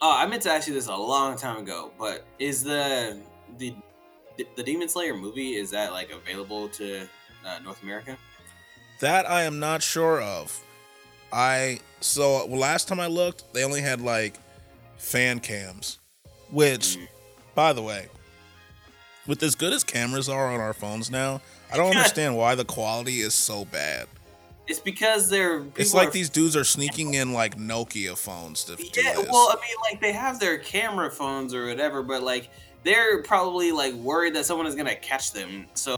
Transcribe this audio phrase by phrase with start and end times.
[0.00, 3.20] Oh, I meant to ask you this a long time ago, but is the
[3.58, 3.74] the
[4.56, 7.08] the Demon Slayer movie is that like available to
[7.44, 8.16] uh, North America?
[9.00, 10.60] That I am not sure of.
[11.32, 14.38] I so last time I looked, they only had like
[14.96, 15.98] fan cams,
[16.50, 17.08] which, Mm.
[17.54, 18.06] by the way,
[19.26, 21.40] with as good as cameras are on our phones now,
[21.72, 24.06] I don't understand why the quality is so bad.
[24.68, 28.76] It's because they're It's like are- these dudes are sneaking in like Nokia phones to
[28.78, 32.50] Yeah, well, I mean, like they have their camera phones or whatever, but like
[32.84, 35.96] they're probably like worried that someone is gonna catch them, so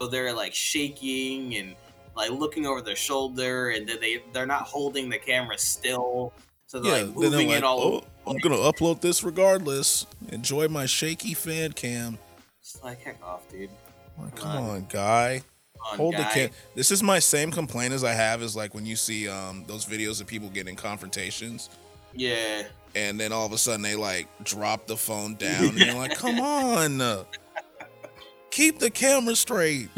[0.00, 1.74] so they're like shaking and
[2.16, 6.32] like looking over their shoulder, and then they they're not holding the camera still,
[6.66, 8.04] so they're yeah, like then they're moving like, it all.
[8.26, 10.06] oh, I'm gonna upload this regardless.
[10.30, 12.18] Enjoy my shaky fan cam.
[12.60, 13.70] Just like heck off, dude.
[14.20, 14.70] Like, Come come on.
[14.70, 15.42] on, guy.
[15.96, 16.32] Hold the guy.
[16.34, 16.50] cam.
[16.74, 19.84] This is my same complaint as I have is like when you see um those
[19.86, 21.70] videos of people getting confrontations
[22.14, 25.94] Yeah, and then all of a sudden they like drop the phone down and you're
[25.94, 27.24] like, come on.
[28.50, 29.88] Keep the camera straight.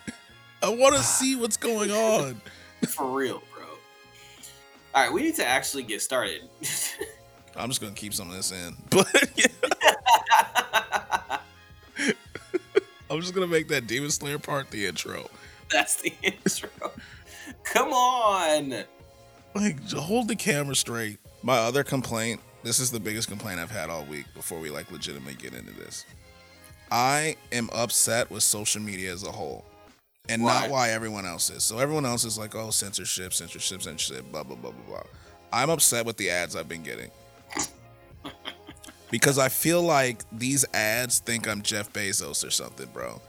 [0.62, 2.40] I want to see what's going on.
[2.88, 3.64] for real, bro.
[4.94, 6.42] All right, we need to actually get started.
[7.56, 8.76] I'm just gonna keep some of this in.
[8.90, 9.06] But
[13.10, 15.28] I'm just gonna make that Demon Slayer part the intro.
[15.70, 16.70] That's the intro.
[17.64, 18.84] Come on.
[19.54, 21.18] Like, hold the camera straight.
[21.42, 24.90] My other complaint, this is the biggest complaint I've had all week before we like
[24.90, 26.04] legitimately get into this.
[26.90, 29.64] I am upset with social media as a whole.
[30.28, 30.60] And Why?
[30.60, 31.64] not why everyone else is.
[31.64, 35.02] So everyone else is like, oh, censorship, censorship, censorship, blah, blah, blah, blah, blah.
[35.52, 37.10] I'm upset with the ads I've been getting.
[39.10, 43.20] Because I feel like these ads think I'm Jeff Bezos or something, bro.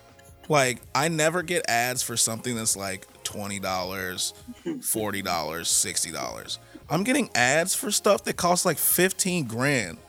[0.48, 3.62] Like, I never get ads for something that's like $20,
[4.66, 6.58] $40, $60.
[6.90, 10.00] I'm getting ads for stuff that costs like 15 grand.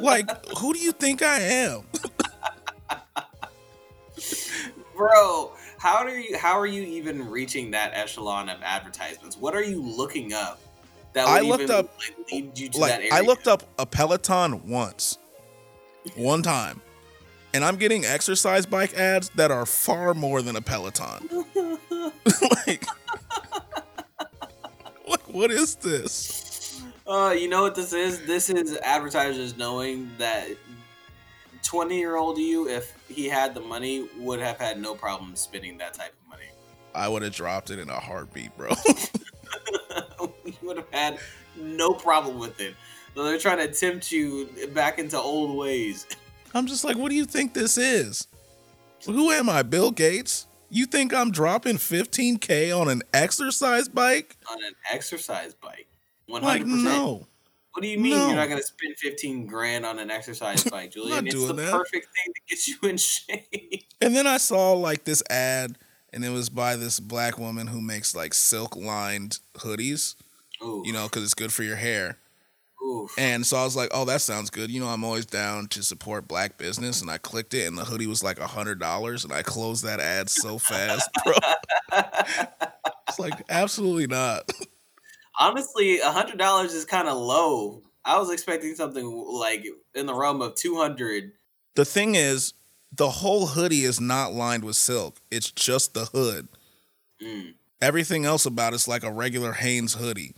[0.00, 0.28] Like,
[0.58, 1.82] who do you think I am?
[4.96, 9.36] Bro, how do you how are you even reaching that echelon of advertisements?
[9.36, 10.58] What are you looking up
[11.16, 13.10] that would I looked up- like, lead you to that area?
[13.12, 15.16] I looked up a Peloton once,
[16.14, 16.82] one time,
[17.54, 21.28] and I'm getting exercise bike ads that are far more than a Peloton.
[22.66, 22.84] like,
[25.08, 26.82] like, what is this?
[27.06, 28.26] Uh, you know what this is?
[28.26, 30.48] This is advertisers knowing that
[31.62, 35.78] 20 year old you, if he had the money, would have had no problem spending
[35.78, 36.44] that type of money.
[36.94, 38.70] I would have dropped it in a heartbeat, bro.
[40.66, 41.18] you would have had
[41.56, 42.74] no problem with it.
[43.14, 46.06] So they're trying to tempt you back into old ways.
[46.54, 48.26] I'm just like, what do you think this is?
[49.04, 50.46] Who am I, Bill Gates?
[50.68, 54.36] You think I'm dropping 15k on an exercise bike?
[54.50, 55.86] On an exercise bike.
[56.28, 56.42] 100%.
[56.42, 57.26] Like, no.
[57.72, 58.26] What do you mean No.
[58.28, 61.26] you're not going to spend 15 grand on an exercise bike, Julian?
[61.26, 61.72] it's doing the that.
[61.72, 63.84] perfect thing to get you in shape.
[64.00, 65.78] And then I saw like this ad,
[66.12, 70.16] and it was by this black woman who makes like silk lined hoodies,
[70.62, 72.18] Ooh, you know, because it's good for your hair.
[72.84, 73.10] oof.
[73.18, 74.70] And so I was like, oh, that sounds good.
[74.70, 77.00] You know, I'm always down to support black business.
[77.00, 79.24] And I clicked it, and the hoodie was like a $100.
[79.24, 81.34] And I closed that ad so fast, bro.
[83.08, 84.50] It's like, absolutely not.
[85.38, 87.82] Honestly, a hundred dollars is kind of low.
[88.04, 91.32] I was expecting something like in the realm of two hundred.
[91.74, 92.54] The thing is,
[92.92, 96.48] the whole hoodie is not lined with silk, it's just the hood.
[97.22, 97.54] Mm.
[97.82, 100.34] Everything else about it's like a regular Hanes hoodie.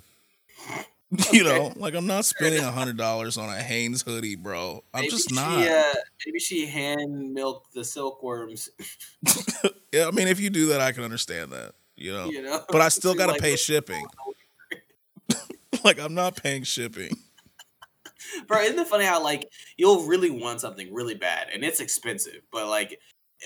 [1.33, 4.85] You know, like I'm not spending a hundred dollars on a Hanes hoodie, bro.
[4.93, 5.67] I'm Maybe just she, not.
[5.67, 5.95] Uh,
[6.27, 8.71] maybe she hand milked the silkworms.
[9.91, 11.73] Yeah, I mean, if you do that, I can understand that.
[11.97, 14.05] You know, You know, but I still gotta like- pay shipping.
[15.85, 17.11] like I'm not paying shipping.
[18.47, 19.49] Bro, isn't it funny how like
[19.79, 23.01] you'll really want something really bad and it's expensive, but like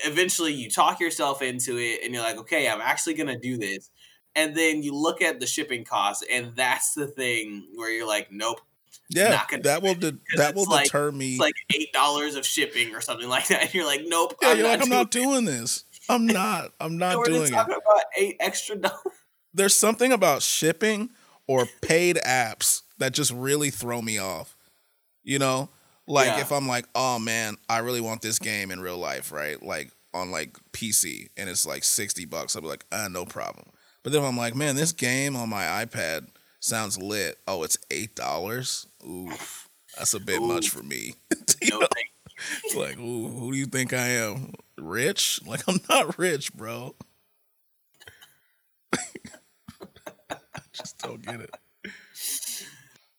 [0.05, 3.89] eventually you talk yourself into it and you're like, okay, I'm actually gonna do this.
[4.35, 8.31] And then you look at the shipping costs, and that's the thing where you're like,
[8.31, 8.61] nope,
[9.09, 11.31] Yeah, Not gonna that will de- that will like- deter me.
[11.33, 13.61] it's like eight dollars of shipping or something like that.
[13.63, 15.85] And you're like, nope, yeah, I'm you're not like, I'm doing not doing this.
[16.09, 16.71] I'm not.
[16.79, 17.51] I'm not We're doing it.
[17.51, 18.97] talking about eight extra dollars.
[19.53, 21.11] there's something about shipping
[21.47, 24.55] or paid apps that just really throw me off.
[25.23, 25.69] You know,
[26.07, 26.41] like Yeah.
[26.41, 29.61] if I'm like, oh man, I really want this game in real life, right?
[29.61, 32.55] Like on like PC, and it's like sixty bucks.
[32.55, 33.67] I'll be like, ah, no problem.
[34.03, 36.27] But then if I'm like, man, this game on my iPad
[36.59, 37.37] sounds lit.
[37.47, 38.87] Oh, it's eight dollars.
[39.07, 41.15] Oof, that's a bit much for me.
[41.61, 41.87] You No know?
[42.65, 44.53] It's like, ooh, who do you think I am?
[44.77, 45.39] Rich?
[45.47, 46.95] Like I'm not rich, bro.
[48.93, 51.51] I just don't get it.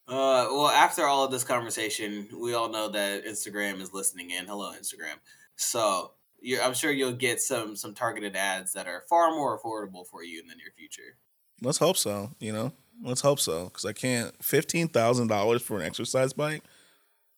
[0.07, 4.47] Uh, well, after all of this conversation, we all know that Instagram is listening in.
[4.47, 5.17] Hello, Instagram.
[5.57, 6.13] So
[6.45, 10.23] you're, I'm sure you'll get some some targeted ads that are far more affordable for
[10.23, 11.17] you in the near future.
[11.63, 12.33] Let's hope so.
[12.39, 16.63] You know, let's hope so because I can't fifteen thousand dollars for an exercise bike.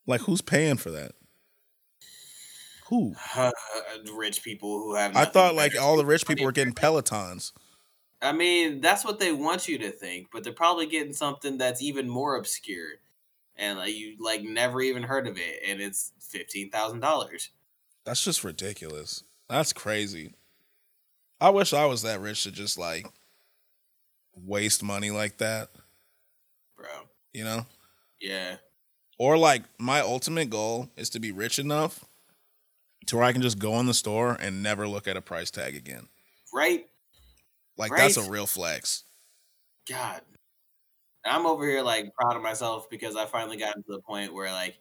[0.06, 1.12] Like, who's paying for that?
[2.88, 3.14] Who?
[3.34, 3.52] Uh,
[4.16, 5.16] rich people who have.
[5.16, 7.52] I thought like all the rich people were getting Pelotons.
[8.20, 11.82] I mean, that's what they want you to think, but they're probably getting something that's
[11.82, 12.88] even more obscure,
[13.54, 17.50] and like you like never even heard of it, and it's fifteen thousand dollars.
[18.06, 19.24] That's just ridiculous.
[19.50, 20.34] That's crazy.
[21.40, 23.06] I wish I was that rich to just like
[24.34, 25.70] waste money like that,
[26.76, 27.66] Bro, you know?
[28.20, 28.58] yeah,
[29.18, 32.04] Or like my ultimate goal is to be rich enough
[33.06, 35.50] to where I can just go in the store and never look at a price
[35.50, 36.08] tag again.
[36.52, 36.88] right.
[37.78, 39.04] Like that's a real flex.
[39.88, 40.22] God.
[41.24, 44.50] I'm over here like proud of myself because I finally gotten to the point where
[44.52, 44.78] like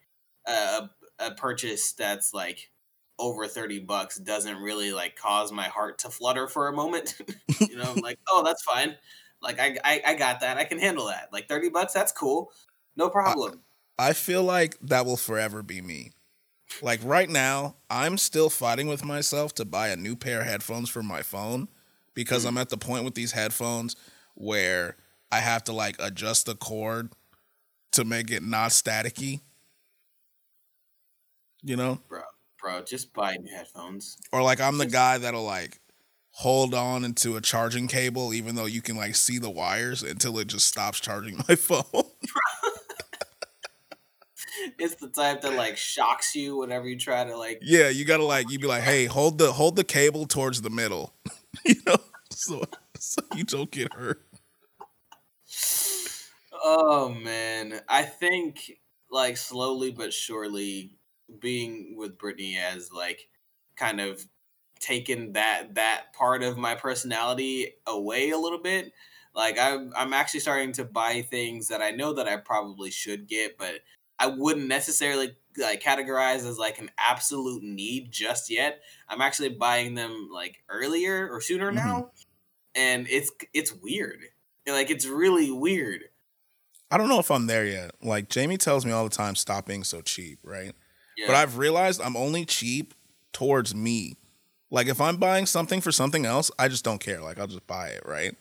[0.48, 0.90] a
[1.20, 2.70] a purchase that's like
[3.18, 7.16] over 30 bucks doesn't really like cause my heart to flutter for a moment.
[7.60, 8.96] you know, I'm like, oh, that's fine.
[9.42, 10.58] Like I, I I got that.
[10.58, 11.30] I can handle that.
[11.32, 12.52] Like 30 bucks, that's cool.
[12.96, 13.62] No problem.
[13.98, 16.12] I feel like that will forever be me.
[16.82, 20.90] Like right now, I'm still fighting with myself to buy a new pair of headphones
[20.90, 21.70] for my phone
[22.14, 22.50] because mm.
[22.50, 23.96] I'm at the point with these headphones
[24.34, 24.98] where
[25.32, 27.12] I have to like adjust the cord
[27.94, 29.42] to make it not staticky.
[31.64, 32.00] You know?
[32.08, 32.22] bro,
[32.66, 34.18] bro, just buy new headphones.
[34.32, 35.80] Or like I'm the guy that'll like
[36.32, 40.38] hold on into a charging cable even though you can like see the wires until
[40.40, 41.84] it just stops charging my phone.
[44.80, 48.26] It's the type that like shocks you whenever you try to like Yeah, you gotta
[48.26, 51.14] like you'd be like, hey, hold the hold the cable towards the middle,
[51.66, 51.98] you know,
[52.32, 52.64] so
[52.98, 54.22] so you don't get hurt.
[56.64, 58.72] Oh man, I think
[59.12, 60.95] like slowly but surely
[61.40, 63.30] being with Brittany has like
[63.76, 64.26] kind of
[64.80, 68.94] taken that that part of my personality away a little bit.
[69.34, 73.28] Like I'm I'm actually starting to buy things that I know that I probably should
[73.28, 73.82] get, but
[74.20, 78.82] I wouldn't necessarily like categorize as like an absolute need just yet.
[79.10, 81.76] I'm actually buying them like earlier or sooner Mhm.
[81.76, 82.12] now,
[82.76, 84.22] and it's it's weird.
[84.68, 86.06] Like it's really weird.
[86.92, 87.92] I don't know if I'm there yet.
[88.02, 90.74] Like Jamie tells me all the time, stop being so cheap, right?
[91.18, 91.28] Yeah.
[91.28, 92.94] But I've realized I'm only cheap
[93.34, 94.18] towards me.
[94.70, 97.22] Like if I'm buying something for something else, I just don't care.
[97.22, 98.36] Like I'll just buy it, right?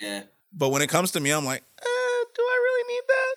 [0.00, 0.22] yeah.
[0.56, 3.34] But when it comes to me, I'm like, eh, do I really need that?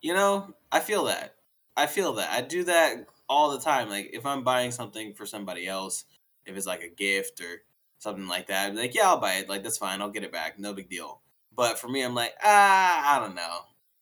[0.00, 1.34] You know, I feel that.
[1.76, 2.32] I feel that.
[2.32, 3.88] I do that all the time.
[3.88, 6.04] Like if I'm buying something for somebody else,
[6.46, 7.62] if it's like a gift or
[7.98, 9.48] something like that, I'd be like, yeah, I'll buy it.
[9.48, 10.02] Like that's fine.
[10.02, 10.58] I'll get it back.
[10.58, 11.20] No big deal.
[11.54, 13.60] But for me, I'm like, ah, I don't know.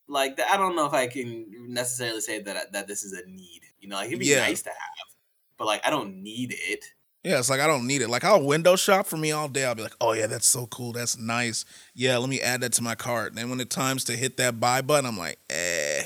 [0.09, 3.63] Like I don't know if I can necessarily say that that this is a need.
[3.87, 4.41] You know, like it'd be Yeah.
[4.41, 5.09] nice to have,
[5.57, 6.85] but like I don't need it.
[7.23, 8.09] Yeah, it's like I don't need it.
[8.11, 9.65] Like I'll window shop for me all day.
[9.65, 10.93] I'll be like, oh yeah, that's so cool.
[10.93, 11.65] That's nice.
[11.95, 13.29] Yeah, let me add that to my cart.
[13.29, 16.03] And then when it times to hit that buy button, I'm like, eh.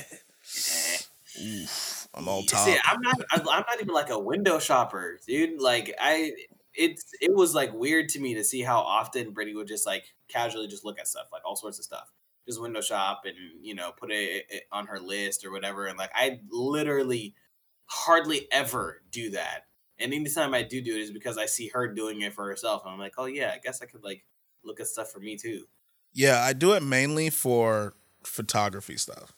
[1.41, 2.67] Oof, I'm all top.
[2.85, 3.19] I'm not.
[3.31, 5.59] I'm I'm not even like a window shopper, dude.
[5.59, 6.33] Like I,
[6.75, 10.03] it's it was like weird to me to see how often Brittany would just like
[10.27, 12.11] casually just look at stuff, like all sorts of stuff,
[12.47, 15.85] just window shop and you know put it, it on her list or whatever.
[15.87, 17.33] And like I literally
[17.91, 19.65] hardly ever do that.
[19.99, 22.83] And anytime I do do it is because I see her doing it for herself,
[22.85, 24.25] and I'm like, oh yeah, I guess I could like
[24.63, 25.67] look at stuff for me too.
[26.13, 27.93] Yeah, I do it mainly for
[28.23, 29.33] photography stuff.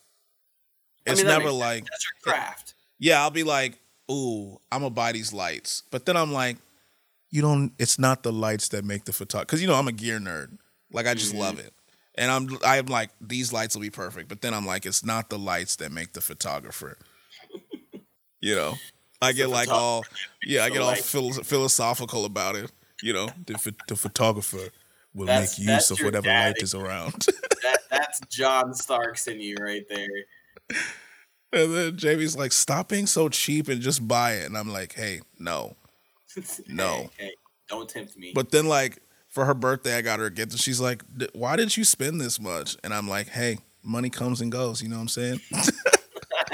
[1.06, 2.74] I It's mean, never like, That's your craft.
[2.98, 3.78] yeah, I'll be like,
[4.10, 5.82] ooh, I'm gonna buy these lights.
[5.90, 6.56] But then I'm like,
[7.30, 9.48] you don't, it's not the lights that make the photography.
[9.48, 10.58] Cause you know, I'm a gear nerd.
[10.92, 11.38] Like, I just Mhm.
[11.40, 11.74] love it.
[12.16, 14.28] And I'm, I'm like, these lights will be perfect.
[14.28, 16.98] But then I'm like, it's not the lights that make the photographer.
[18.44, 18.74] You know,
[19.22, 20.04] I get like all,
[20.44, 22.70] yeah, I get all philo- philosophical about it.
[23.02, 24.68] You know, the, ph- the photographer
[25.14, 27.26] will That's- make use of whatever light is around.
[27.64, 30.06] That that's John Starks in you right there.
[31.52, 34.44] And then Jamie's like, stop being so cheap and just buy it.
[34.46, 35.76] And I'm like, hey, no.
[36.68, 37.10] No.
[37.16, 37.34] Hey, hey,
[37.70, 38.32] don't tempt me.
[38.34, 38.98] But then, like,
[39.28, 40.52] for her birthday, I got her a gift.
[40.52, 42.76] And she's like, why did you spend this much?
[42.84, 44.82] And I'm like, hey, money comes and goes.
[44.82, 45.40] You know what I'm saying?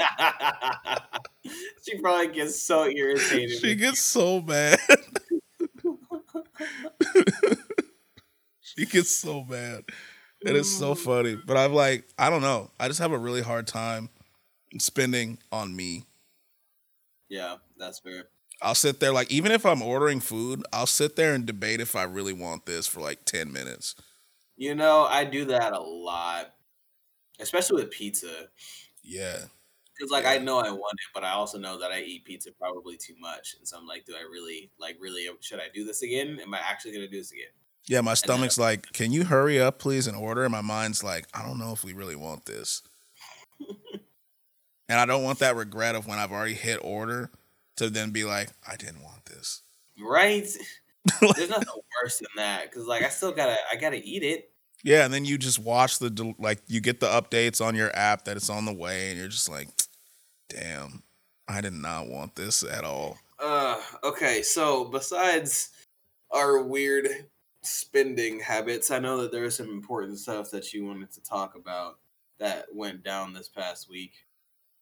[1.83, 3.59] she probably gets so irritated.
[3.59, 4.79] she gets so mad.
[8.61, 9.83] she gets so mad.
[10.45, 10.97] And it's so mm.
[10.97, 11.35] funny.
[11.35, 12.71] But I'm like, I don't know.
[12.79, 14.09] I just have a really hard time
[14.79, 16.05] spending on me.
[17.29, 18.25] yeah, that's fair.
[18.61, 21.95] I'll sit there like even if I'm ordering food, I'll sit there and debate if
[21.95, 23.95] I really want this for like 10 minutes.
[24.55, 26.53] You know, I do that a lot,
[27.39, 28.49] especially with pizza.
[29.03, 29.45] Yeah.
[30.01, 30.31] Because like Yeah.
[30.31, 33.13] I know I want it, but I also know that I eat pizza probably too
[33.19, 36.01] much, and so I'm like, do I really like really uh, should I do this
[36.01, 36.39] again?
[36.41, 37.51] Am I actually gonna do this again?
[37.85, 40.43] Yeah, my then- stomach's like, can you hurry up, please, and order?
[40.43, 42.81] And my mind's like, I don't know if we really want this.
[44.89, 47.29] and I don't want that regret of when I've already hit order
[47.75, 49.61] to then be like, I didn't want this.
[49.99, 50.47] Right?
[51.21, 51.67] There's nothing
[52.01, 54.51] worse than that because like I still gotta I gotta eat it.
[54.83, 58.25] Yeah, and then you just watch the like you get the updates on your app
[58.25, 59.67] that it's on the way, and you're just like,
[60.51, 61.03] damn,
[61.47, 63.17] I did not want this at all.
[63.39, 64.41] Uh, okay.
[64.41, 65.69] So besides
[66.31, 67.07] our weird
[67.63, 71.55] spending habits, I know that there is some important stuff that you wanted to talk
[71.55, 71.97] about
[72.39, 74.13] that went down this past week.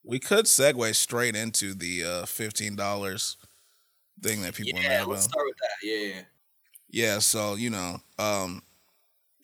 [0.03, 3.37] We could segue straight into the uh, fifteen dollars
[4.21, 5.31] thing that people are yeah, let's about.
[5.31, 5.87] start with that.
[5.87, 6.21] Yeah.
[6.91, 8.63] Yeah, so you know, um,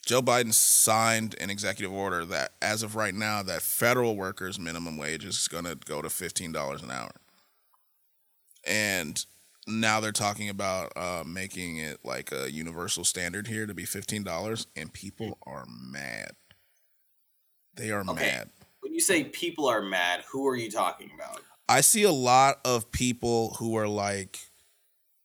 [0.05, 4.97] Joe Biden signed an executive order that, as of right now, that federal workers' minimum
[4.97, 7.11] wage is going to go to fifteen dollars an hour,
[8.65, 9.25] and
[9.67, 14.23] now they're talking about uh, making it like a universal standard here to be fifteen
[14.23, 16.31] dollars, and people are mad.
[17.75, 18.13] They are Okay.
[18.13, 18.49] mad.
[18.81, 21.41] When you say people are mad, who are you talking about?
[21.67, 24.39] I see a lot of people who are like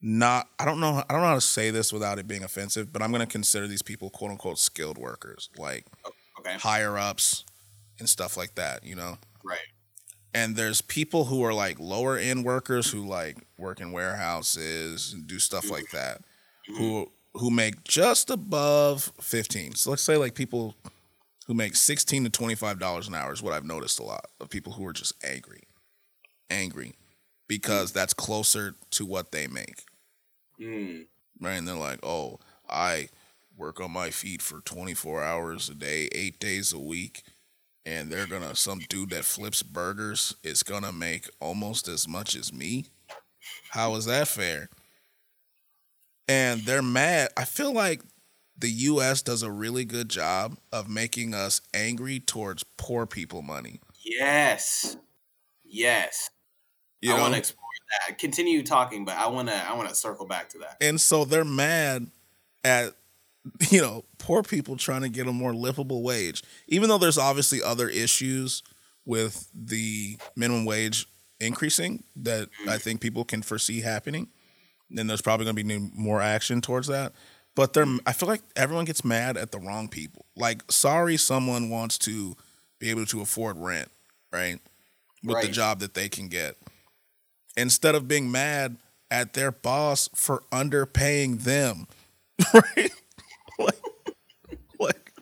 [0.01, 2.91] not I don't know I don't know how to say this without it being offensive,
[2.91, 5.85] but I'm gonna consider these people quote unquote skilled workers, like
[6.41, 6.57] Okay.
[6.57, 7.45] higher ups
[7.99, 9.17] and stuff like that, you know?
[9.43, 9.59] Right.
[10.33, 15.27] And there's people who are like lower end workers who like work in warehouses and
[15.27, 15.73] do stuff mm-hmm.
[15.73, 16.21] like that,
[16.69, 16.77] mm-hmm.
[16.77, 19.75] who who make just above 15.
[19.75, 20.75] So let's say like people
[21.47, 24.49] who make 16 to 25 dollars an hour is what I've noticed a lot of
[24.49, 25.63] people who are just angry.
[26.49, 26.93] Angry
[27.47, 27.99] because mm-hmm.
[27.99, 29.83] that's closer to what they make.
[30.61, 31.07] Mm.
[31.39, 31.53] Right?
[31.53, 32.39] And they're like, "Oh,
[32.69, 33.09] I
[33.57, 37.23] work on my feet for 24 hours a day, 8 days a week."
[37.85, 42.53] And they're gonna some dude that flips burgers is gonna make almost as much as
[42.53, 42.85] me.
[43.71, 44.69] How is that fair?
[46.27, 47.29] And they're mad.
[47.35, 48.01] I feel like
[48.57, 53.79] the US does a really good job of making us angry towards poor people money.
[54.03, 54.97] Yes.
[55.63, 56.29] Yes.
[57.01, 57.39] You I want to
[58.07, 58.17] that.
[58.17, 60.77] Continue talking, but I want to I want to circle back to that.
[60.81, 62.07] And so they're mad
[62.63, 62.93] at
[63.69, 67.61] you know poor people trying to get a more livable wage, even though there's obviously
[67.61, 68.63] other issues
[69.05, 71.07] with the minimum wage
[71.39, 72.81] increasing that I mm.
[72.81, 74.27] think people can foresee happening.
[74.89, 77.13] Then there's probably going to be new, more action towards that.
[77.55, 80.25] But they're I feel like everyone gets mad at the wrong people.
[80.35, 82.35] Like, sorry, someone wants to
[82.79, 83.89] be able to afford rent,
[84.31, 84.59] right?
[85.23, 86.55] With the job that they can get.
[87.57, 88.77] Instead of being mad
[89.09, 91.87] at their boss for underpaying them,
[92.53, 92.91] right?
[93.59, 93.75] like,
[94.79, 95.13] like,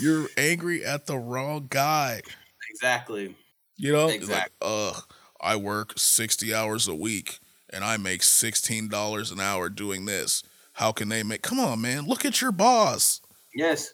[0.00, 2.22] you're angry at the wrong guy.
[2.70, 3.34] Exactly.
[3.76, 5.04] You know, It's Exact- like, ugh,
[5.40, 7.40] I work 60 hours a week
[7.70, 10.42] and I make $16 an hour doing this.
[10.74, 11.42] How can they make?
[11.42, 12.06] Come on, man.
[12.06, 13.20] Look at your boss.
[13.54, 13.92] Yes.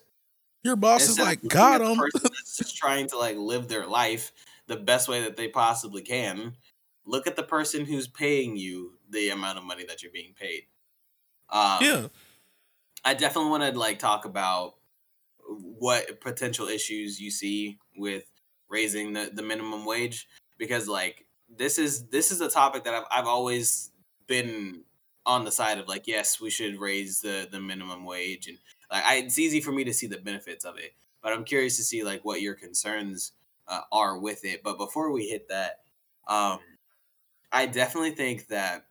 [0.62, 1.98] Your boss is Instead of like, got him.
[2.22, 4.32] that's just trying to like live their life
[4.66, 6.52] the best way that they possibly can.
[7.08, 10.64] Look at the person who's paying you the amount of money that you're being paid.
[11.50, 12.06] Um, yeah.
[13.04, 14.74] I definitely want to like talk about
[15.48, 18.24] what potential issues you see with
[18.68, 23.04] raising the, the minimum wage because like this is this is a topic that I've,
[23.10, 23.90] I've always
[24.26, 24.82] been
[25.24, 28.58] on the side of like yes we should raise the the minimum wage and
[28.92, 31.76] like I, it's easy for me to see the benefits of it but i'm curious
[31.76, 33.32] to see like what your concerns
[33.66, 35.80] uh, are with it but before we hit that
[36.28, 36.60] um
[37.52, 38.86] i definitely think that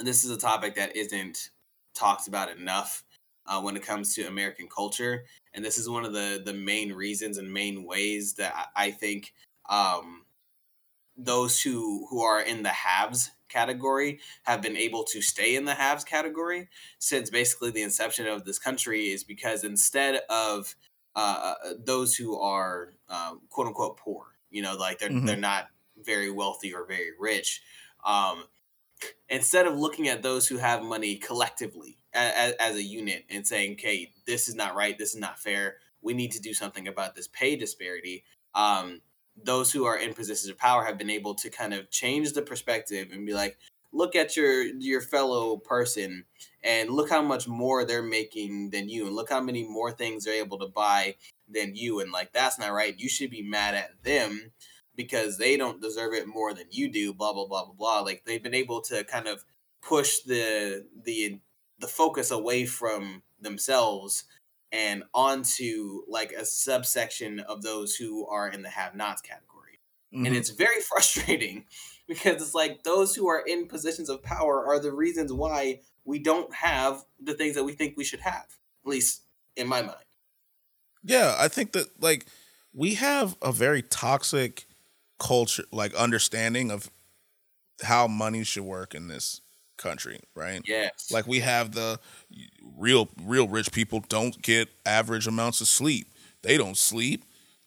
[0.00, 1.50] this is a topic that isn't
[1.94, 3.04] talked about enough
[3.46, 6.92] uh, when it comes to american culture and this is one of the the main
[6.92, 9.34] reasons and main ways that i, I think
[9.68, 10.26] um
[11.16, 15.74] those who who are in the haves category have been able to stay in the
[15.74, 20.74] haves category since basically the inception of this country is because instead of
[21.14, 25.26] uh, those who are um, quote unquote poor, you know, like they're Mhm.
[25.26, 25.70] they're not
[26.04, 27.62] very wealthy or very rich.
[28.04, 28.44] Um,
[29.28, 33.72] instead of looking at those who have money collectively as, as a unit and saying,
[33.72, 34.98] "Okay, this is not right.
[34.98, 35.76] This is not fair.
[36.00, 39.00] We need to do something about this pay disparity." Um,
[39.42, 42.42] those who are in positions of power have been able to kind of change the
[42.42, 43.56] perspective and be like,
[43.92, 46.24] look at your your fellow person
[46.64, 50.24] and look how much more they're making than you and look how many more things
[50.24, 51.14] they're able to buy
[51.48, 54.50] than you and like that's not right you should be mad at them
[54.96, 58.24] because they don't deserve it more than you do blah blah blah blah blah like
[58.24, 59.44] they've been able to kind of
[59.82, 61.40] push the the
[61.78, 64.24] the focus away from themselves
[64.72, 69.80] and onto like a subsection of those who are in the have-nots category.
[70.14, 70.26] Mm-hmm.
[70.26, 71.66] And it's very frustrating
[72.08, 76.18] because it's like those who are in positions of power are the reasons why we
[76.18, 78.46] don't have the things that we think we should have.
[78.84, 79.22] At least
[79.56, 79.98] in my mind.
[81.04, 82.26] Yeah, I think that like
[82.72, 84.66] we have a very toxic
[85.22, 86.90] culture like understanding of
[87.82, 89.40] how money should work in this
[89.76, 90.60] country, right?
[90.66, 91.10] Yes.
[91.10, 91.98] Like we have the
[92.76, 96.08] real real rich people don't get average amounts of sleep.
[96.42, 97.24] They don't sleep.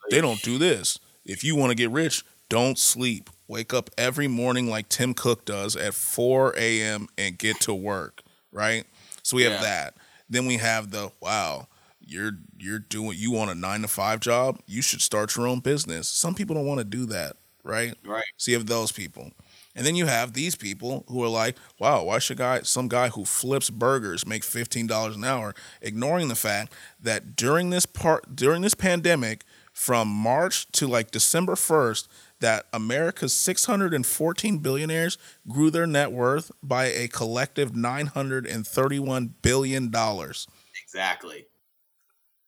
[0.10, 1.00] They don't do this.
[1.24, 3.30] If you want to get rich, don't sleep.
[3.48, 7.08] Wake up every morning like Tim Cook does at 4 a.m.
[7.18, 8.22] and get to work,
[8.52, 8.86] right?
[9.24, 9.62] So we have yeah.
[9.62, 9.94] that.
[10.30, 11.68] Then we have the wow,
[12.00, 15.60] you're you're doing you want a nine to five job, you should start your own
[15.60, 16.08] business.
[16.08, 17.96] Some people don't want to do that, right?
[18.06, 18.24] Right.
[18.38, 19.32] So you have those people.
[19.76, 23.10] And then you have these people who are like, wow, why should guy some guy
[23.10, 28.36] who flips burgers make fifteen dollars an hour, ignoring the fact that during this part
[28.36, 29.44] during this pandemic,
[29.74, 32.08] from March to like December first,
[32.40, 35.18] that America's 614 billionaires
[35.50, 40.48] grew their net worth by a collective 931 billion dollars.
[40.84, 41.48] Exactly.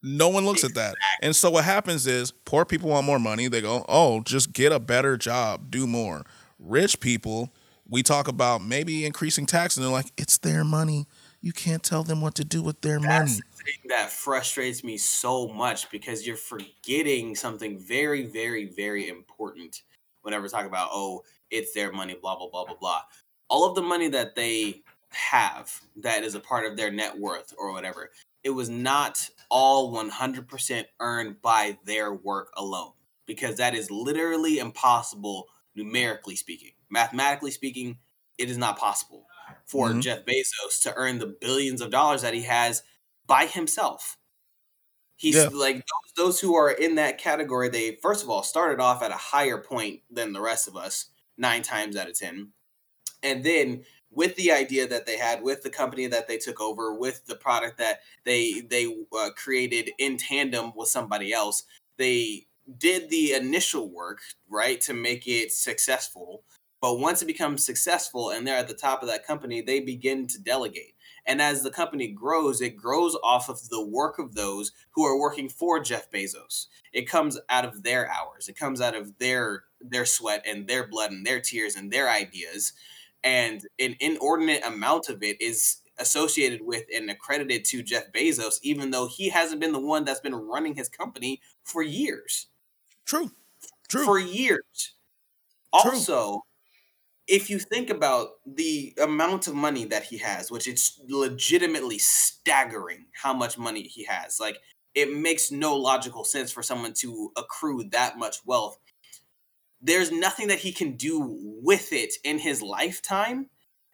[0.04, 0.84] No one looks exactly.
[0.84, 1.26] at that.
[1.26, 3.48] And so what happens is poor people want more money.
[3.48, 6.24] They go, "Oh, just get a better job, do more."
[6.60, 7.52] Rich people,
[7.90, 11.08] we talk about maybe increasing taxes, and they're like, it's their money.
[11.42, 13.42] You can't tell them what to do with their That's money.
[13.58, 19.84] The thing that frustrates me so much because you're forgetting something very, very, very important
[20.24, 23.02] whenever we talk about, oh, it's their money, blah, blah, blah, blah, blah.
[23.50, 27.54] All of the money that they have that is a part of their net worth
[27.58, 28.12] or whatever,
[28.48, 32.94] it was not all 100% earned by their work alone
[33.26, 36.72] because that is literally impossible numerically speaking.
[36.90, 37.98] Mathematically speaking,
[38.38, 39.26] it is not possible
[39.66, 40.00] for mm-hmm.
[40.00, 42.84] Jeff Bezos to earn the billions of dollars that he has
[43.28, 44.16] by himself.
[45.18, 45.50] He's yeah.
[45.52, 49.12] like those, those who are in that category, they first of all started off at
[49.12, 52.54] a higher point than the rest of us, nine times out of 10.
[53.24, 53.84] And then
[54.18, 57.36] with the idea that they had with the company that they took over with the
[57.36, 61.64] product that they they uh, created in tandem with somebody else
[61.98, 66.44] they did the initial work, right, to make it successful.
[66.82, 70.28] But once it becomes successful and they're at the top of that company, they begin
[70.28, 70.94] to delegate.
[71.26, 75.20] And as the company grows, it grows off of the work of those who are
[75.20, 76.68] working for Jeff Bezos.
[76.94, 78.48] It comes out of their hours.
[78.48, 82.10] It comes out of their their sweat and their blood and their tears and their
[82.10, 82.74] ideas.
[83.24, 88.92] And an inordinate amount of it is associated with and accredited to Jeff Bezos, even
[88.92, 92.48] though he hasn't been the one that's been running his company for years.
[93.06, 93.32] True.
[93.88, 94.06] True.
[94.06, 94.94] For years.
[95.82, 95.92] True.
[95.92, 96.46] Also,
[97.28, 103.06] if you think about the amount of money that he has, which it's legitimately staggering
[103.14, 104.60] how much money he has, like
[104.96, 108.78] it makes no logical sense for someone to accrue that much wealth.
[109.82, 113.50] There's nothing that he can do with it in his lifetime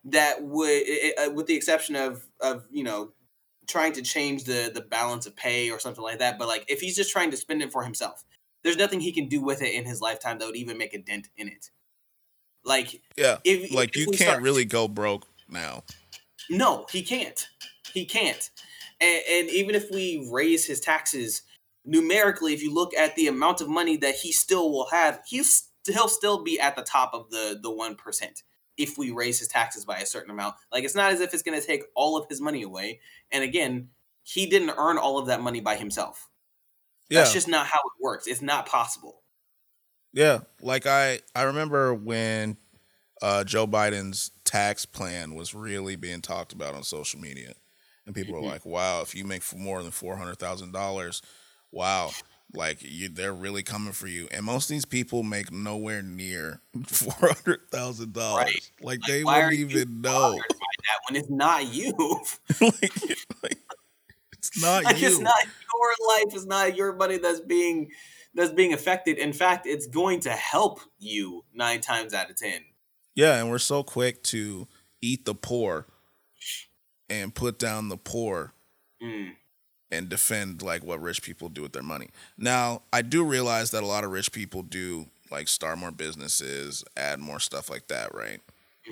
[0.06, 0.84] that would,
[1.18, 3.12] uh, with the exception of of you know
[3.68, 6.38] trying to change the the balance of pay or something like that.
[6.38, 8.24] But like if he's just trying to spend it for himself,
[8.64, 11.00] there's nothing he can do with it in his lifetime that would even make a
[11.00, 11.70] dent in it.
[12.64, 15.84] Like yeah, if, like if you can't start, really go broke now.
[16.50, 17.48] No, he can't.
[17.94, 18.50] He can't.
[19.00, 21.42] And, and even if we raise his taxes
[21.86, 25.70] numerically, if you look at the amount of money that he still will have, he's
[25.86, 28.44] he'll still be at the top of the the one percent
[28.78, 30.56] if we raise his taxes by a certain amount.
[30.72, 33.00] Like it's not as if it's going to take all of his money away.
[33.32, 33.90] And again,
[34.24, 36.30] he didn't earn all of that money by himself.
[37.10, 37.20] Yeah.
[37.20, 38.26] That's just not how it works.
[38.28, 39.22] It's not possible.
[40.14, 42.58] Yeah, like I I remember when
[43.22, 47.54] uh, Joe Biden's tax plan was really being talked about on social media,
[48.06, 48.46] and people mm-hmm.
[48.46, 51.24] were like, "Wow, if you make more than four hundred thousand dollars,
[51.72, 52.12] wow,
[52.54, 56.62] like you, they're really coming for you." And most of these people make nowhere near
[56.86, 58.24] four hundred thousand right.
[58.24, 58.72] dollars.
[58.82, 61.92] Like, like they wouldn't even know that when it's not you.
[62.62, 63.00] like,
[63.44, 63.60] like,
[64.34, 65.08] it's not like you.
[65.08, 66.36] It's not your life.
[66.36, 67.92] It's not your money that's being
[68.34, 69.18] that's being affected.
[69.18, 72.62] In fact, it's going to help you nine times out of ten.
[73.16, 74.68] Yeah, and we're so quick to
[75.02, 75.88] eat the poor
[77.10, 78.54] and put down the poor
[79.02, 79.32] mm.
[79.94, 82.10] And defend like what rich people do with their money.
[82.38, 86.84] Now, I do realize that a lot of rich people do like start more businesses,
[86.98, 88.40] add more stuff like that, right?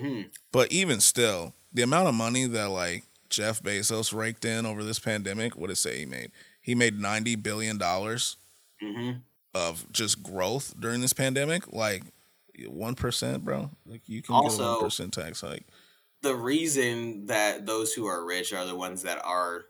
[0.00, 0.28] Mm-hmm.
[0.52, 4.98] But even still, the amount of money that like Jeff Bezos raked in over this
[4.98, 6.30] pandemic, what did it say he made?
[6.60, 8.36] He made ninety billion dollars
[8.82, 9.18] mm-hmm.
[9.54, 11.72] of just growth during this pandemic.
[11.72, 12.04] Like
[12.66, 13.70] one percent, bro.
[13.86, 15.66] Like you can also, get a one percent tax hike.
[16.22, 19.64] The reason that those who are rich are the ones that are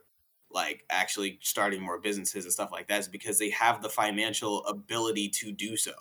[0.55, 4.65] like actually starting more businesses and stuff like that is because they have the financial
[4.67, 5.93] ability to do so.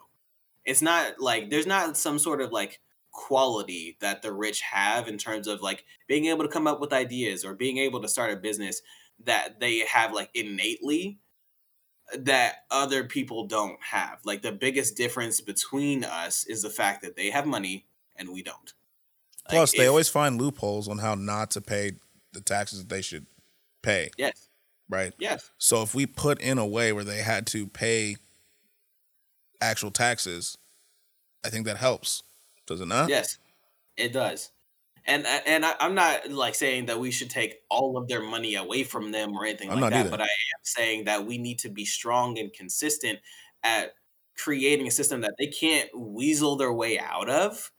[0.65, 2.79] It's not like there's not some sort of like
[3.11, 6.93] quality that the rich have in terms of like being able to come up with
[6.93, 8.81] ideas or being able to start a business
[9.23, 11.19] that they have like innately
[12.17, 14.19] that other people don't have.
[14.23, 17.85] Like the biggest difference between us is the fact that they have money
[18.15, 18.73] and we don't.
[19.45, 21.93] Like, Plus, they always find loopholes on how not to pay
[22.33, 23.25] the taxes that they should
[23.81, 24.11] pay.
[24.17, 24.49] Yes.
[24.89, 25.13] Right.
[25.19, 25.49] Yes.
[25.57, 28.17] So if we put in a way where they had to pay
[29.61, 30.57] actual taxes,
[31.45, 32.23] I think that helps.
[32.67, 33.09] Does it not?
[33.09, 33.37] Yes,
[33.97, 34.51] it does.
[35.05, 38.55] And and I, am not like saying that we should take all of their money
[38.55, 40.09] away from them or anything I'm like that, either.
[40.09, 43.19] but I am saying that we need to be strong and consistent
[43.63, 43.93] at
[44.37, 47.71] creating a system that they can't weasel their way out of,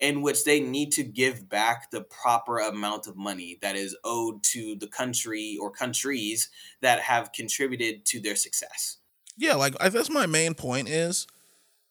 [0.00, 4.42] in which they need to give back the proper amount of money that is owed
[4.42, 6.48] to the country or countries
[6.80, 8.96] that have contributed to their success.
[9.36, 11.26] Yeah, like I that's my main point is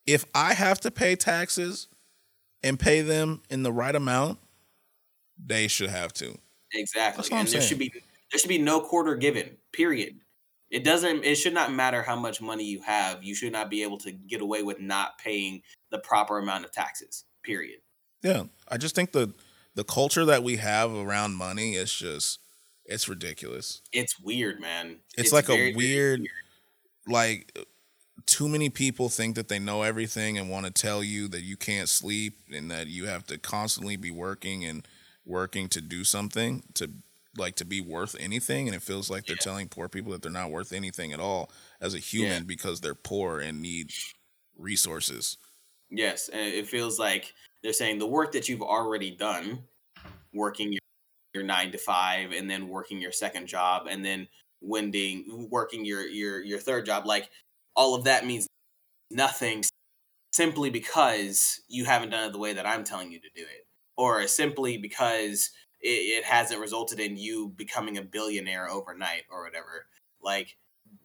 [0.05, 1.87] if I have to pay taxes
[2.63, 4.39] and pay them in the right amount,
[5.43, 6.37] they should have to.
[6.73, 7.17] Exactly.
[7.17, 7.69] That's what I'm and there saying.
[7.69, 7.91] should be
[8.31, 9.57] there should be no quarter given.
[9.71, 10.19] Period.
[10.69, 13.23] It doesn't it should not matter how much money you have.
[13.23, 16.71] You should not be able to get away with not paying the proper amount of
[16.71, 17.25] taxes.
[17.43, 17.79] Period.
[18.23, 19.33] Yeah, I just think the
[19.75, 22.39] the culture that we have around money is just
[22.85, 23.81] it's ridiculous.
[23.93, 24.97] It's weird, man.
[25.17, 26.21] It's, like very, a very weird,
[27.07, 27.57] like
[28.25, 31.55] too many people think that they know everything and want to tell you that you
[31.55, 34.87] can't sleep and that you have to constantly be working and
[35.25, 36.89] working to do something to
[37.37, 39.43] like to be worth anything and it feels like they're Yeah.
[39.43, 42.95] telling poor people that they're not worth anything at all as a human because they're
[42.95, 43.91] poor and need
[44.57, 45.37] resources.
[45.89, 49.63] Yes, and it feels like they're saying the work that you've already done,
[50.33, 50.81] working your,
[51.33, 54.27] your nine to five, and then working your second job, and then
[54.61, 57.29] winding working your your your third job, like
[57.75, 58.47] all of that means
[59.11, 59.63] nothing
[60.33, 63.67] simply because you haven't done it the way that I'm telling you to do it,
[63.97, 69.87] or simply because it, it hasn't resulted in you becoming a billionaire overnight or whatever.
[70.21, 70.57] Like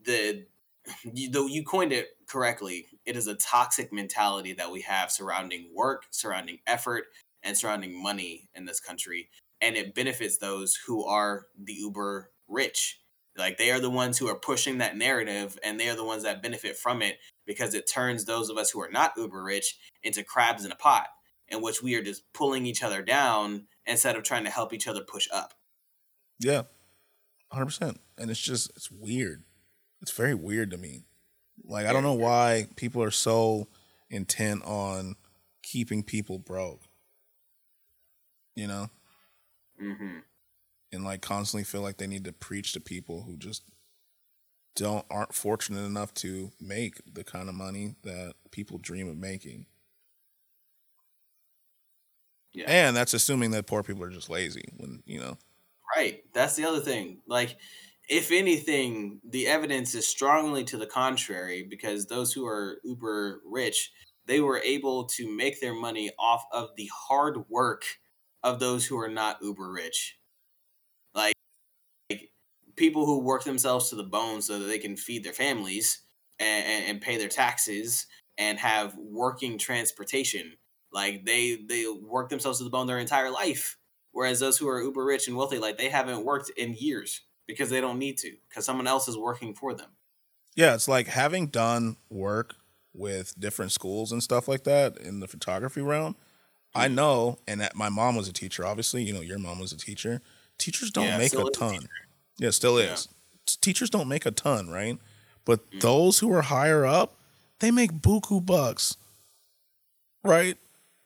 [0.04, 0.46] the
[1.14, 5.70] you, though you coined it correctly, it is a toxic mentality that we have surrounding
[5.74, 7.04] work, surrounding effort,
[7.42, 9.28] and surrounding money in this country,
[9.60, 13.00] and it benefits those who are the uber rich.
[13.36, 16.22] Like they are the ones who are pushing that narrative, and they are the ones
[16.22, 19.76] that benefit from it because it turns those of us who are not uber rich
[20.02, 21.08] into crabs in a pot,
[21.48, 24.88] in which we are just pulling each other down instead of trying to help each
[24.88, 25.54] other push up.
[26.40, 26.62] Yeah.
[27.52, 27.98] 100%.
[28.18, 29.44] And it's just it's weird.
[30.04, 31.04] It's very weird to me.
[31.64, 33.68] Like I don't know why people are so
[34.10, 35.16] intent on
[35.62, 36.82] keeping people broke.
[38.54, 38.90] You know?
[39.82, 40.18] Mm-hmm.
[40.92, 43.64] and like constantly feel like they need to preach to people who just
[44.76, 49.64] don't aren't fortunate enough to make the kind of money that people dream of making.
[52.52, 52.66] Yeah.
[52.68, 55.38] And that's assuming that poor people are just lazy when, you know.
[55.96, 56.22] Right.
[56.34, 57.22] That's the other thing.
[57.26, 57.56] Like,
[58.08, 63.92] if anything, the evidence is strongly to the contrary because those who are uber rich,
[64.26, 67.84] they were able to make their money off of the hard work
[68.42, 70.18] of those who are not uber rich.
[71.14, 71.34] Like,
[72.10, 72.30] like
[72.76, 76.02] people who work themselves to the bone so that they can feed their families
[76.38, 80.56] and, and, pay their taxes and have working transportation.
[80.92, 83.78] Like they they work themselves to the bone their entire life.
[84.12, 87.70] Whereas those who are uber rich and wealthy, like they haven't worked in years because
[87.70, 89.88] they don't need to, because someone else is working for them.
[90.56, 92.54] Yeah, it's like having done work
[92.92, 96.16] with different schools and stuff like that in the photography realm.
[96.76, 98.64] I know, and that my mom was a teacher.
[98.66, 100.20] Obviously, you know, your mom was a teacher.
[100.58, 101.88] Teachers don't Yeah, make a is a ton.
[102.38, 103.06] Yeah, still is.
[103.46, 104.98] T- Teachers don't make a ton, right?
[105.44, 105.80] But Mm.
[105.82, 107.16] those who are higher up,
[107.60, 108.96] they make buku bucks,
[110.24, 110.56] right?